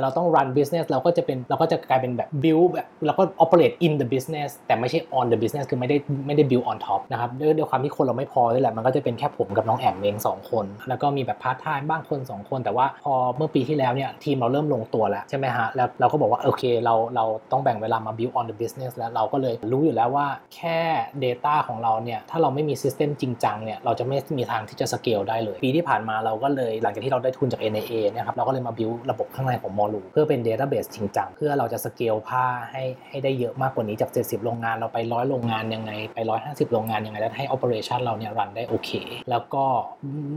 [0.00, 6.42] เราต้อง run business เราก็จะเป็นเราก็จะกลายเป็นแบบ build แบบเราก็ operate in the business แต่ไม่ใช่ on the business คือไม่ได้ไม่ได้
[6.50, 20.78] build on top นะครับด้วยด้วยความที่คนเราไม่พอด้วยแหละมันก็จะเป็นแค่ผมกับน้องแอมเองสองคน แล้วก็มีแบบพาร์ทไทม์บ้างคน 2 คน แต่ว่าพอเมื่อปีที่แล้วเนี่ยทีมเราเริ่มลงตัวแล้วใช่ไหมฮะแล้วเราก็บอกว่าโอเคเราเราต้องแบ่งเวลามา build on the business แล้วเราก็เลยรู้อยู่แล้วว่าแค่
[21.24, 35.92] data ของเราเนี่ยถ้าเราไม่มี system จริงจังเนี่ยเราจะไม่มีทางที่จะ scale ได้เลย ปีที่ผ่านมาเราก็เลยหลังจากที่เราได้ทุนจาก NAA นะครับเราก็เลยมา build ระบบข้างในของมอลูเพื่อเป็น database จริงจังเพื่อเราจะสเกลผ้าให้ให้ได้เยอะมากกว่านี้จาก 70 โรงงานเราไป100โรงงานยังไง
[36.14, 38.90] ไป 150 โรงงานยังไง แล้วให้ operation เราเนี่ยรันได้โอเค
[39.30, 39.64] แล้วก็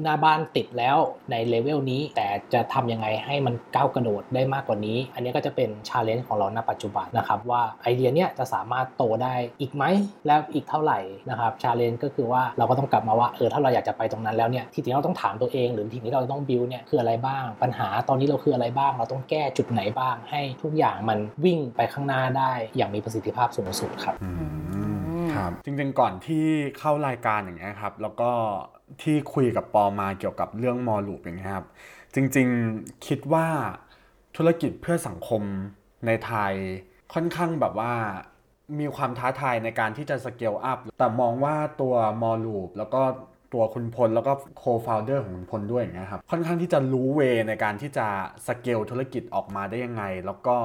[0.04, 0.98] หน้าบ้านติดแล้ว
[1.32, 9.84] ในเลเวลนี้แต่จะทำยังไงให้มันก้าวกระโดดได้มากกว่านี้ อันนี้ก็จะเป็น challenge ของเราณปัจจุบันนะครับว่าไอเดียเนี้ยจะสามารถโตได้อีกไหม
[10.28, 24.16] แล้วอีกเท่าไหร่นะครับ challenge ก็คือว่าเราก็ต้องกลับมาว่าเออถ้าเราอยากจะไปตรงนั้นแล้วเนี่ยที่จริงเราต้องถามตัวเอง หรือที่นี้เราต้อง build เนี่ยคืออะไรบ้างปัญหาตอนนี้เราคืออะไรบ้างเราต้องแก้จุดไหนบ้าง ให้ทุกอย่างมันวิ่งไปข้างหน้าได้อย่างมีประสิทธิภาพสูงสุดครับ
[25.36, 26.46] ครับจริงๆก่อนที่
[26.80, 28.32] เข้ารายการอย่างเงี้ยครับ แล้วก็
[29.02, 31.68] ที่คุยกับปอมาเกี่ยวกับเรื่องมอลูปอย่างเงี้ยครับ
[32.16, 33.48] จริงๆคิดว่า
[34.38, 35.42] ธุรกิจเพื่อสังคม
[36.06, 36.54] ในไทย
[37.14, 37.94] ค่อนข้างแบบว่า
[38.80, 43.02] มีความท้าทายในการที่จะ scale up แต่มองว่าตัวมอลูปแล้วก็
[43.54, 48.08] ตัวคุณพลแล้วก็ co-founder ของคุณพลด้วยอย่างเงี้ยครับค่อนข้างที่จะรู้ way ในการที่จะ
[48.48, 50.56] สเกลธุรกิจออกมาได้ยังไง แล้วก็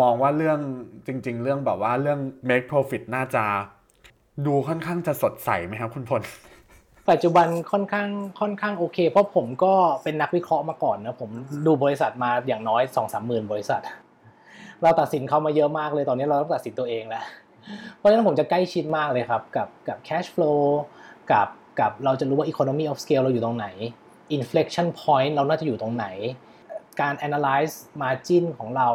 [0.00, 0.58] มองว่าเรื่อง
[1.06, 3.44] จริง ๆ เรื่องแบบว่าเรื่อง make profit น่าจะ
[4.46, 6.22] ดูค่อนข้างจะสดใสไหมครับ คุณพล
[7.10, 8.08] ปัจจุบันค่อนข้าง
[8.40, 9.72] ค่อนข้างโอเค เพราะผมก็
[10.02, 11.30] เป็นนักวิเคราะห์มาก่อนนะผม
[11.66, 13.82] ดูบริษัทมาอย่างน้อย2องสามหมื่นบริษัท
[14.82, 17.24] เราตัดสินเขามาเยอะมากเลยตอนนี้เราต้องตัดสินตัวเองแล้ว
[17.96, 20.62] เพราะฉะนั้นผมจะใกล้ชิดมากเลยครับ กับกับ cash flow
[21.32, 21.48] กับ
[21.80, 23.66] กับเราจะรู้ว่า economy of scale เราอยู่ตรงไหน
[24.36, 26.06] inflection point เราน่าจะอยู่ตรงไหน
[27.00, 28.88] การ analyze margin ของเรา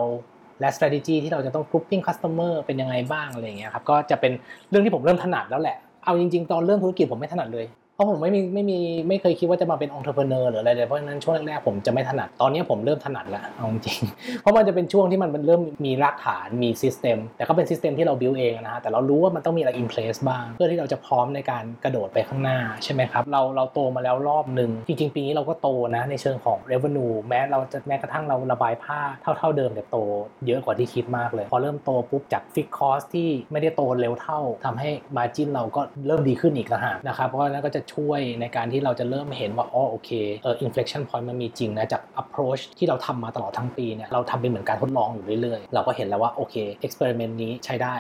[0.60, 4.32] และ strategy ที่เราจะต้อง grouping customer เป็นยังไงบ้างอะไรอย่างเงี้ยครับก็จะเป็น
[4.70, 7.66] เรื่องที่ผมเริ่มถนัดแล้วแหละ เอาจริง ๆ ตอนเริ่มธุรกิจผมไม่ถนัดเลย
[8.00, 14.00] เพราะผมไม่มีไม่มีไม่เคยคิดว่าจะมาเป็นผู้ประกอบการหรืออะไรเลยเพราะฉะนั้นช่วงแรกๆผมจะไม่ถนัดตอนนี้ผมเริ่มถนัดแล้วเอาจริง
[14.42, 29.98] เพราะมันจะเป็นช่วงที่มันเริ่มมีรากฐานมี system แต่ก็เป็น system ที่เรา build เองนะฮะแต่เรารู้ว่ามันต้องมีอะไร in place บ้าง เพื่อที่เราจะพร้อมในการกระโดดไปข้างหน้าใช่ไหมครับเราเราโตมาแล้วรอบหนึ่งจริง ๆ ปีนี้เราก็โตนะในเชิงของ revenue แม้เราจะแม้กระทั่งเราระบายผ้าเท่าเท่าเดิมแต่โต
[30.46, 40.10] เยอะกว่าที่คิดมากเลย พอเริ่มโตปุ๊บจาก fixed cost ที่ไม่ได้โตเร็วเท่าทำให้ margin เราก็เริ่มดีขึ้นอีกแล้วฮะนะครับเพราะนั้นก็จะช่วยในการที่เราจะเริ่มเห็นว่าอ๋อโอเค
[40.44, 47.96] เออ inflection point มันมีจริงนะจาก approach ที่เราทำมาตลอดทั้งปีเนี่ยเราทำเป็นเหมือนการทดลองอยู่เรื่อยๆ เราก็เห็นแล้วว่าโอเค experiment นี้ใช้ได้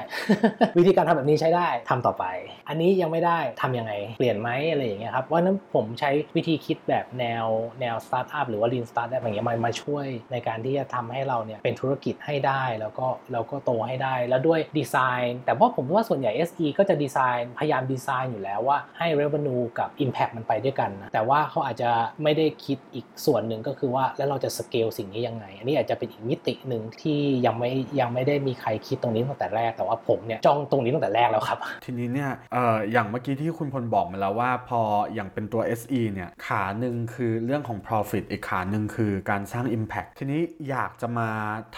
[0.78, 2.26] วิธีการทำแบบนี้ใช้ได้ทำต่อไป
[2.70, 7.46] อันนี้ยังไม่ได้ทำยังไงเปลี่ยนไหมอะไรอย่างเงี้ยครับว่านั้นผมใช้วิธีคิดแบบแนว
[7.82, 21.90] แนว startup หรือว่า lean startup อย่างเงี้ยมันมาช่วยในการที่จะทำให้เราเนี่ยเป็นธุรกิจให้ได้แล้วก็แล้วก็โตให้ได้แล้วด้วยดีไซน์ แต่ว่าผมว่าส่วนใหญ่ SE ก็จะดีไซน์พยายามดีไซน์อยู่แล้วว่าให้ revenue กับ impact มันไปด้วยกันนะแต่ว่าเขาอาจจะ
[22.24, 34.82] ไม่ได้คิดอีกส่วนหนึ่งก็คือว่าแล้วเราจะสเกลสิ่งนี้ยังไง อันนี้อาจจะเป็นอีกมิติหนึ่งที่ยังไม่ยังไม่ได้มีใครคิดตรงนี้ตั้งแต่แรกแต่ว่าผมเนี่ยจ้องตรงนี้ตั้งแต่แรกแล้วครับ ทีนี้เนี่ยเอ่ออย่างเมื่อกี้ที่คุณพลบอกมาแล้วว่าพอ
[35.14, 41.30] อย่างเป็นตัว SE เนี่ยขาหนึ่งคือเรื่องของ profit อีกขาหนึ่งคือการสร้าง impact ทีนี้อยากจะมา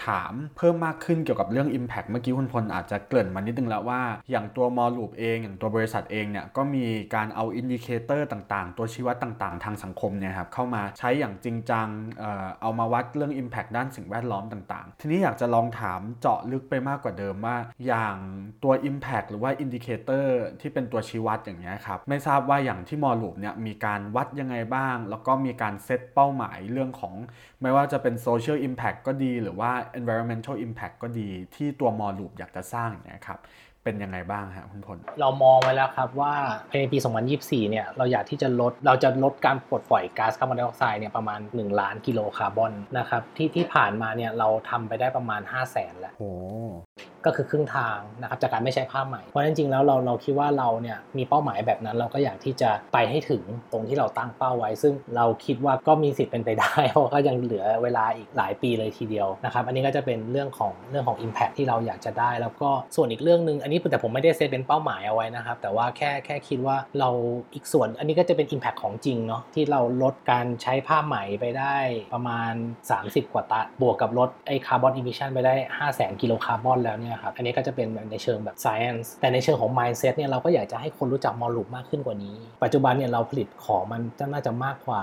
[0.06, 4.00] ถามเพิ่มมากขึ้นเกี่ยวกับเรื่อง impact เมื่อกี้คุณพลอาจจะเกริ่นมานิดนึงแล้วว่า
[4.30, 6.84] อย่างตัวมอลลูปเอง อย่างตัวบริษัทเองเนี่ยก็มี
[7.14, 11.88] การเอา indicator ต่างๆ ตัวชี้วัดต่างๆ ทางสังคมเนี่ยครับเข้ามาใช้อย่างจริงจัง
[12.62, 18.16] เอามาวัดเรื่อง impact ด้านสิ่งแวดล้อมต่างๆ ทีนี้อยากจะลองถามเจาะลึกไปมากกว่าเดิมว่า อย่าง
[18.62, 27.14] ตัว impact หรือว่า indicator ที่เป็นตัวชี้วัดอย่างเงี้ยครับไม่ทราบว่าอย่างที่มอลลูปเนี่ยมีการวัดยังไงบ้าง แล้วก็มีการเซตเป้าหมายเรื่องของ
[27.62, 29.70] ไม่ว่าจะเป็น social impact ก็ดี หรือว่า
[30.00, 33.40] environmental impact ก็ดี ที่ตัวมอลลูปอยากจะสร้างเงี้ยครับ
[33.84, 36.34] เป็นยังไงบ้างฮะคุณพลเรามองไว้แล้วครับว่า
[36.78, 36.98] ในปี
[37.34, 46.32] 2024 เนี่ยเราอยากที่จะลดเราจะลดการปลดปล่อยก๊าซคาร์บอนไดออกไซด์เนี่ยประมาณ 1 ล้านกิโลคาร์บอนนะครับที่ที่ผ่านมาเนี่ยเราทำไปได้ประมาณ 5 0 0แสนแล้วโอ้
[47.26, 53.42] ก็คือครึ่งทางนะครับจากการไม่ใช้ผ้าใหม่ เพราะฉะนั้นจริงแล้วเราเราคิดว่าเราเนี่ยมีเป้าหมายแบบนั้น เราก็อยากที่จะไปให้ถึง
[53.72, 67.10] ตรงที่เราตั้งเป้าไว้ ซึ่งเราคิดว่าก็มีสิทธิ์เป็นไปได้ เพราะก็ยังเหลือเวลาอีกหลายปีเลยทีเดียวนะครับอันนี้ก็จะเป็นเรื่องของเรื่องของ Impact ที่เราอยากจะได้ แล้วก็ส่วนอีกเรื่องหนึ่งอันนี้แต่ผมไม่ได้เซตเป็นเป้าหมายเอาไว้นะครับแต่ว่าแค่แค่คิดว่าเรา
[67.54, 71.76] อีกส่วน อันนี้ก็จะเป็น Impact ของจริงเนาะที่เราลดการใช้ผ้าไหมไปได้
[72.14, 72.52] ประมาณ
[72.92, 80.14] 30 กว่าตันบวกกับลดไอ้ carbon emission ไปได้ 5 0 0 0 0 0กิโลคาร์บอนแล้วเนี่ยครับ อันนี้ก็จะเป็นในเชิงแบบ science แต่ในเชิงของ mindset
[80.16, 84.00] เนี่ยเราก็อยากจะให้คนรู้จักมอลลูปมากขึ้นกว่านี้ ปัจจุบันเนี่ยเราผลิตของมัน
[84.32, 85.00] น่าจะมากกว่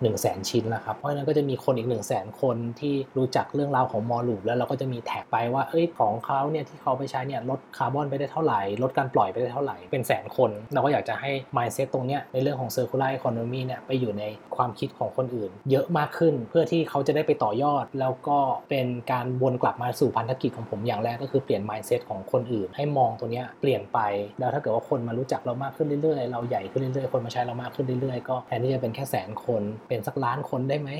[0.00, 10.50] 1 0 0 0 0แสนชิ้นแล้วครับ เพราะฉะนั้นก็จะมีคนอีก 1 0 0 0 0แสนคนที่รู้จักเรื่องราวของมอลลูปแล้วเราก็จะมี tag ไปว่าเอ้ยของเขาเนี่ยที่เขาไปใช้เนี่ยลดคาร์บอนไปได้เท่าไหร่ ลดการปล่อยไปได้เท่าไหร่ เป็นแสนคน
[10.72, 14.24] เราก็อยากจะให้ mindset ตรงเนี้ยในเรื่องของ circular economy เนี่ยไปอยู่ใน
[14.56, 18.38] ความคิดของคนอื่น เยอะมากขึ้นเพื่อที่เขาจะได้ไปต่อยอด แล้วก็
[18.70, 23.98] เป็นการวนกลับมาสู่พันธกิจของผมอย่างแรกก็คือเปลี่ยน mindset ของคนอื่น ให้มองตัวเนี้ยเปลี่ยนไป
[24.38, 30.90] แล้วถ้าเกิดว่าคนมารู้จักเรามากขึ้นเรื่อยๆ เราใหญ่ขึ้นเรื่อยๆ คนมาใช้เรามากขึ้นเรื่อยๆ ก็แทนที่จะเป็นแค่แสนคนเป็นสักล้านคนได้ไหม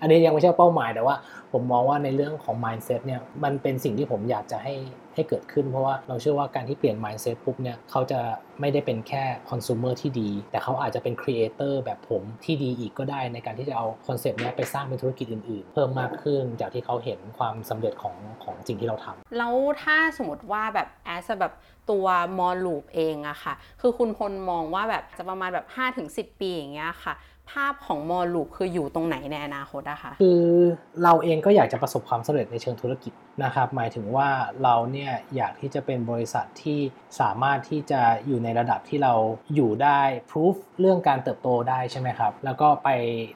[0.00, 1.14] อันนี้ยังไม่ใช่เป้าหมายแต่ว่า
[1.52, 4.74] ผมมองว่าในเรื่องของ mindset เนี่ยมันเป็นสิ่งที่ผมอยากจะให้
[5.14, 8.20] ให้เกิดขึ้นเพราะว่าเราเชื่อว่าการที่เปลี่ยน mindset ปุ๊บเนี่ยเขาจะ
[8.60, 21.54] ไม่ได้เป็นแค่ consumer ที่ดี แต่เขาอาจจะเป็น creator แบบผมที่ดีอีกก็ได้ ในการที่จะเอาคอนเซปต์นี้ไปสร้างเป็นธุรกิจอื่น ๆ เพิ่มมากขึ้นจากที่เขาเห็นความสำเร็จของของสิ่งที่เราทำแล้วถ้าสมมติว่าแบบ as แบบ
[21.90, 22.06] ตัว
[22.38, 25.66] มอลลูปเองอะค่ะ คือคุณพลมองว่าแบบจะประมาณแบบ
[26.02, 27.14] 5-10 ปีอย่างเงี้ยค่ะ
[27.50, 30.42] ภาพของมอลลูปคืออยู่ตรงไหนในอนาคตอะคะคือ
[31.02, 33.12] เราเองก็อยากจะประสบความสำเร็จในเชิงธุรกิจ
[33.44, 34.28] นะครับ หมายถึงว่า
[34.62, 36.78] เราเนี่ยอยากที่จะเป็นบริษัทที่
[37.20, 39.14] สามารถที่จะอยู่ในระดับที่เรา
[39.54, 42.88] อยู่ได้พิสูจเรื่องการเติบโตได้ใช่ไหมครับ แล้วก็ไป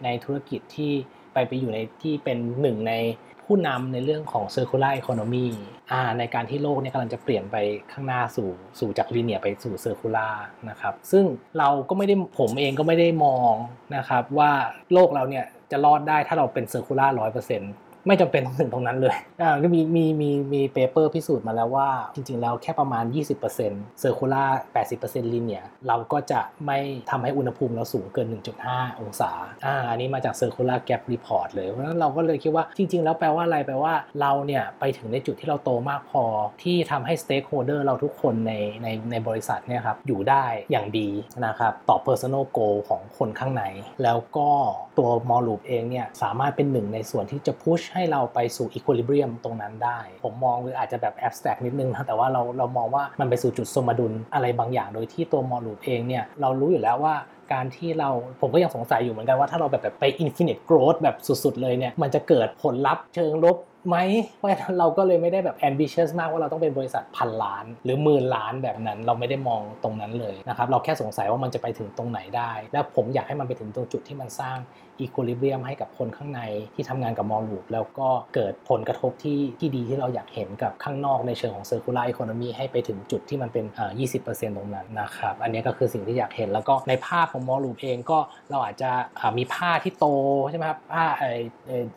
[0.04, 0.92] ในธุรกิจที่
[1.32, 2.92] ไปไปอยู่ในที่เป็นหนึ่งใน
[3.48, 5.46] ผู้นำในเรื่องของ circular economy
[5.92, 7.56] อ่าในการที่โลกเนี่ยกำลังจะเปลี่ยนไป
[7.92, 10.34] ข้างหน้าสู่สู่จากลีเนียไปสู่ circular
[10.70, 11.24] นะครับซึ่ง
[11.58, 13.54] เราก็ไม่ได้ผมเองก็ไม่ได้มอง
[13.96, 14.50] นะครับว่า
[14.92, 17.72] โลกเราเนี่ยจะรอดได้ถ้าเราเป็น circular ร้อยเปอร์เซ็นต์
[18.08, 23.04] ไม่จำเป็นต้องถึงตรงนั้นเลยอ่าก็มีมีมีมีเปเปอร์พิสูจน์มาแล้วว่า จริง ๆ แล้วแค่ประมาณ
[23.54, 24.48] 20% Circular
[24.92, 26.78] 80% Linear เราก็จะไม่
[27.10, 28.26] ทำให้อุณหภูมิเราสูงเกิน
[28.64, 29.30] 1.5 องศา
[29.66, 36.24] อ่าอันนี้มาจาก Circular Gap Report เลย เพราะฉะนั้นเราก็เลยคิดว่าจริง ๆ แล้วแปลว่าอะไรแปลว่าเราเนี่ยไปถึงในจุดที่เราโตมากพอ
[36.62, 38.52] ที่ทำให้ Stakeholder เราทุกคนใน
[38.82, 41.08] ในในบริษัทเนี่ยครับอยู่ได้อย่างดี
[41.46, 43.64] นะครับต่อ Personal Goal ของคนข้างใน
[44.02, 44.50] แล้วก็
[44.98, 55.60] ตัว m o l Loop เองเนี่ยสามารถเป็นหนึ่งในส่วนที่จะ push ใให้เราไปสู่ equilibrium ตรงนั้นได้ ผมมองหรืออาจจะแบบ abstract นิดนึงนะแต่ว่าเราเรามองว่ามันไปสู่จุดสมดุลอะไรบางอย่างโดยที่ตัว m o l
[55.66, 57.14] Loop เองเนี่ยเรารู้อยู่แล้วว่า
[57.52, 63.56] การที่เราผมก็ยังสงสัยอยู่เหมือนกันว่าถ้าเราแบบแบบไป infinite growth แบบสุดๆเลยเนี่ยมันจะเกิดผลลัพธ์เชิงลบ
[63.88, 63.96] ไหม
[64.38, 74.58] เพราะเราก็เลยไม่ได้แบบ ambitious มากว่าเราต้องเป็นบริษัทพันล้าน หรือหมื่นล้านแบบนั้นเราไม่ได้มองตรงนั้นเลยนะครับเราแค่สงสัยว่ามันจะไปถึงตรงไหนได้ และผมอยากให้มันไปถึงตรงจุดที่มันสร้าง
[75.00, 76.40] equilibrium ให้กับคนข้างใน
[76.74, 83.90] ที่ทำงานกับมอลลูปแล้วก็เกิดผลกระทบที่ที่ดีที่เราอยากเห็นกับข้างนอกในเชิงของ circular economy ให้ไปถึงจุดที่มันเป็นเอ่อ
[84.24, 88.18] 20%ตรงนั้นนะครับ อันนี้ก็คือสิ่งที่อยากเห็นแล้วก็ในภาพของมอลลูปเองก็
[88.50, 88.90] เราอาจจะ
[89.38, 90.06] มีผ้าที่โต
[90.50, 91.24] ใช่ไหมครับผ้าไอ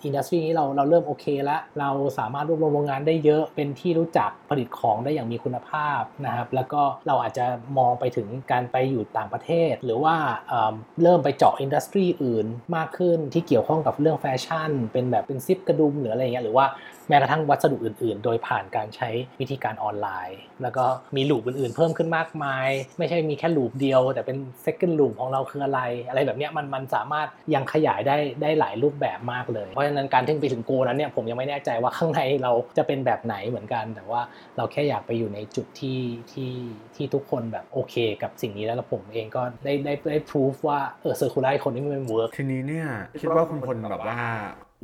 [0.03, 1.89] industry นี้เราเราเริ่มโอเคแล้วเรา
[2.19, 7.45] สามารถรวบรวมโรงงานได้เยอะเป็นที่รู้จักผลิตของได้อย่างมีคุณภาพนะครับแล้วก็เราอาจจะ
[7.77, 10.15] มองไปถึงการไปอยู่ต่างประเทศ หรือว่า
[10.49, 10.73] เอิ่ม
[11.03, 12.45] เริ่มไปเจาะ industry อื่น
[12.75, 16.65] มากขึ้นที่เกี่ยวข้องกับเรื่องแฟชั่น เป็นแบบเป็นซิปกระดุมหรืออะไรเงี้ยหรือว่า
[17.11, 19.09] แม้กระทั่งวัสดุอื่น ๆ โดยผ่านการใช้
[19.39, 20.85] วิธีการออนไลน์ แล้วก็
[21.15, 33.85] มี loop อื่น ๆ เพิ่มขึ้นมากมาย ไม่ใช่มีแค่ loop เดียว แต่เป็น second loop ของเราคืออะไร อะไรแบบนี้มันมันสามารถยังขยายได้ได้หลายรูปแบบมากเลย เพราะฉะนั้นการที่ไปถึง goal นั้นเนี่ยผมยังไม่แน่ใจว่าข้างในเราจะเป็นแบบไหนเหมือนกัน
[33.95, 34.21] แต่ว่า
[34.57, 35.99] เราแค่อยากไปอยู่ในจุดที่
[36.31, 36.51] ที่
[36.95, 42.87] ที่ทุกคนแบบโอเค กับสิ่งนี้แล้วผมเองก็ได้ได้ได้พิสูจน์ว่าเออ circular economy มัน work ทีนี้เนี่ย
[43.21, 44.19] คิดว่าคุณพลแบบว่า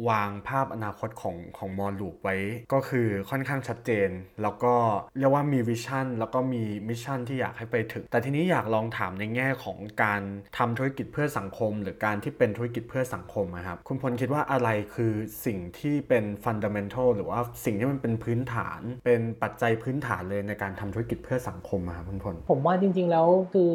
[0.10, 2.36] วางภาพอนาคตของของมอลลูปไว้
[2.74, 4.10] ก็คือค่อนข้างชัดเจน
[4.42, 4.74] แล้วก็
[5.18, 10.22] เรียกว่ามี vision แล้วก็มี mission ที่อยากให้ไปถึง แต่ทีนี้อยากลองถามในแง่ของการ
[10.58, 15.14] ทำธุรกิจเพื่อสังคม หรือการที่เป็นธุรกิจเพื่อสังคมนะครับ คุณพลคิดว่าอะไรคือ
[15.46, 23.74] สิ่งที่เป็น fundamental หรือว่าสิ่งที่มันเป็นพื้นฐาน เป็นปัจจัยพื้นฐานเลยในการทำธุรกิจเพื่อสังคมครับคุณพลผมว่าจริง ๆ แล้วคือ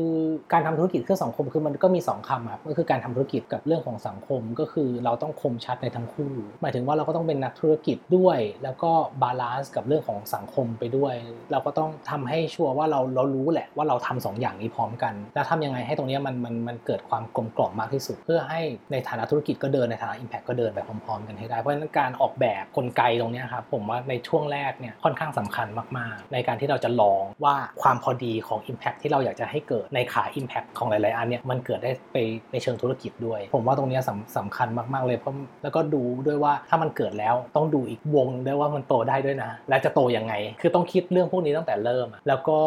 [0.53, 6.33] การทำธุรกิจเพื่อสังคมคือมันก็มี 2คำครับก็คือการทำธุรกิจกับเรื่องของสังคมก็คือเราต้องคมชัดในทั้งคู่
[6.63, 8.91] หมายถึงว่าเราก็ต้องเป็นนักธุรกิจด้วย แล้วก็
[9.22, 11.15] balance กับเรื่องของสังคมไปด้วย
[11.53, 18.61] เราก็ต้องทำให้ชัวร์ว่าเราเรารู้แหละว่าเราทำสองอย่างนี้พร้อมกัน แล้วทำยังไงให้ตรงนี้มันมันมันเกิดความกลมกล่อมมากที่สุด เพื่อให้
[18.93, 25.67] ในฐานะธุรกิจก็เดินในฐานะ Impact ก็เดินไปพร้อมๆ กันให้ได้ เพราะฉะนั้นการออกแบบกลไกตรงนี้ครับผมว่าในช่วงแรกเนี่ยค่อนข้างสำคัญ
[25.99, 32.17] มากๆ ในการที่เราจะลองว่าความพอดีของ Impact ที่เราอยากจะให้เกิดในขา Impact ของหลายๆอันเนี่ยมันเกิดได้ไป
[32.53, 42.61] ในเชิงธุรกิจด้วย ผมว่าตรงนี้สำสำคัญมากๆเลยเพราะแล้วก็ดูด้วยว่าถ้ามันเกิดแล้วต้องดูอีกวงด้วยว่ามันโตได้ด้วยนะ และจะโตยังไง คือต้องคิดเรื่องพวกนี้ตั้งแต่เริ่ม แล้วก็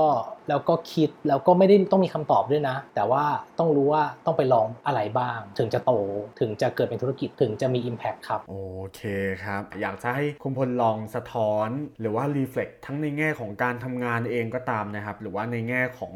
[0.49, 3.23] แล้วก็คิดแล้วก็ไม่ได้ต้องมีคำตอบด้วยนะ แต่ว่า
[3.59, 5.91] ต้องรู้ว่าต้องไปลองอะไรบ้าง ถึงจะโต
[6.39, 8.55] ถึงจะเกิดเป็นธุรกิจถึงจะมี Impact ครับ โอ
[8.95, 9.01] เค
[9.43, 11.69] ครับ อยากจะให้คุณพลลองสะท้อน
[11.99, 16.13] หรือว่ารีเฟล็กทั้งในแง่ของการทำงานเองก็ตามนะครับ หรือว่าในแง่ของ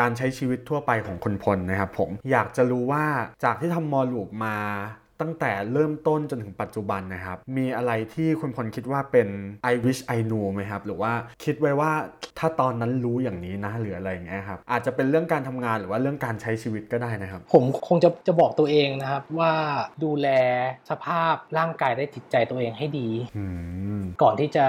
[0.04, 3.04] ารใช้ชีวิตทั่วไปของคุณพลนะครับผมอยากจะรู้ว่า
[3.44, 4.56] จากที่ทำมอลลูปมา
[5.20, 9.28] ตั้งแต่เริ่มต้นจนถึงปัจจุบันนะครับ มีอะไรที่คุณพลคิดว่าเป็น
[9.70, 11.12] I wish I knew ไหมครับ หรือว่า
[11.44, 11.92] คิดไว้ว่า
[12.38, 19.52] ถ้าตอนนั้นรู้อย่างนี้นะหรืออะไรอย่างเงี้ยครับ อาจจะเป็นเรื่องการทำงานหรือว่าเรื่องการใช้ชีวิตก็ได้นะครับ ผมคงจะจะบอกตัวเองนะครับว่า
[20.04, 20.28] ดูแล
[20.90, 23.44] สภาพร่างกายและจิตใจตัวเองให้ดีอื
[24.00, 24.66] มก่อนที่จะ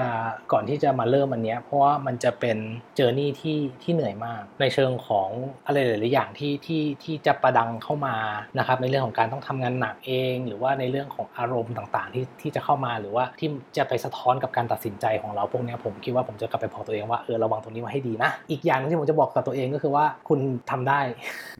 [0.52, 2.58] ก่อนที่จะมาเริ่มอันเนี้ยเพราะว่ามันจะเป็น
[2.96, 5.28] เจอร์นี่ที่ที่เหนื่อยมาก ในเชิงของ
[5.66, 8.16] อะไรหลายๆอย่างที่ที่ที่จะประดังเข้ามา
[8.58, 21.00] นะครับในเรื่องของการต้องทำงานหนักเองหรือว่าในเรื่องของอารมณ์ต่างๆ ที่ที่จะเข้ามาหรือว่าที่จะไปสะท้อนกับการตัดสินใจของเราพวกเนี้ยผมคิดว่าผมจะกลับไปบอกตัวเองว่าเออระวังตรงนี้ไว้ให้ดีนะ อีกอย่างหนึงที่ผมจะบอกกับตัวเองก็คือว่าคุณทำได้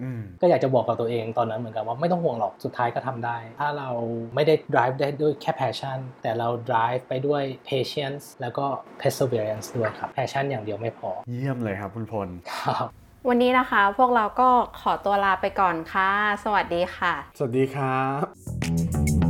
[0.02, 3.90] อืมก็อยากจะบอกกับตัวเองตอนนั้นเหมือนกันว่าไม่ต้องห่วงหรอกสุดท้ายก็ทำได้ ถ้าเรา
[4.34, 8.66] ไม่ได้ drive ได้ด้วยแค่ passion แต่เรา drive ไปด้วย patience แล้วก็
[9.00, 12.88] perseverance ด้วยครับ passion อย่างเดียวไม่พอ เยี่ยมเลยครับคุณพลครับ
[13.30, 14.48] วันนี้นะคะพวกเราก็
[14.80, 16.10] ขอตัวลาไปก่อนค่ะ
[16.44, 18.04] สวัสดีค่ะ สวัสดีครั
[19.22, 19.25] บ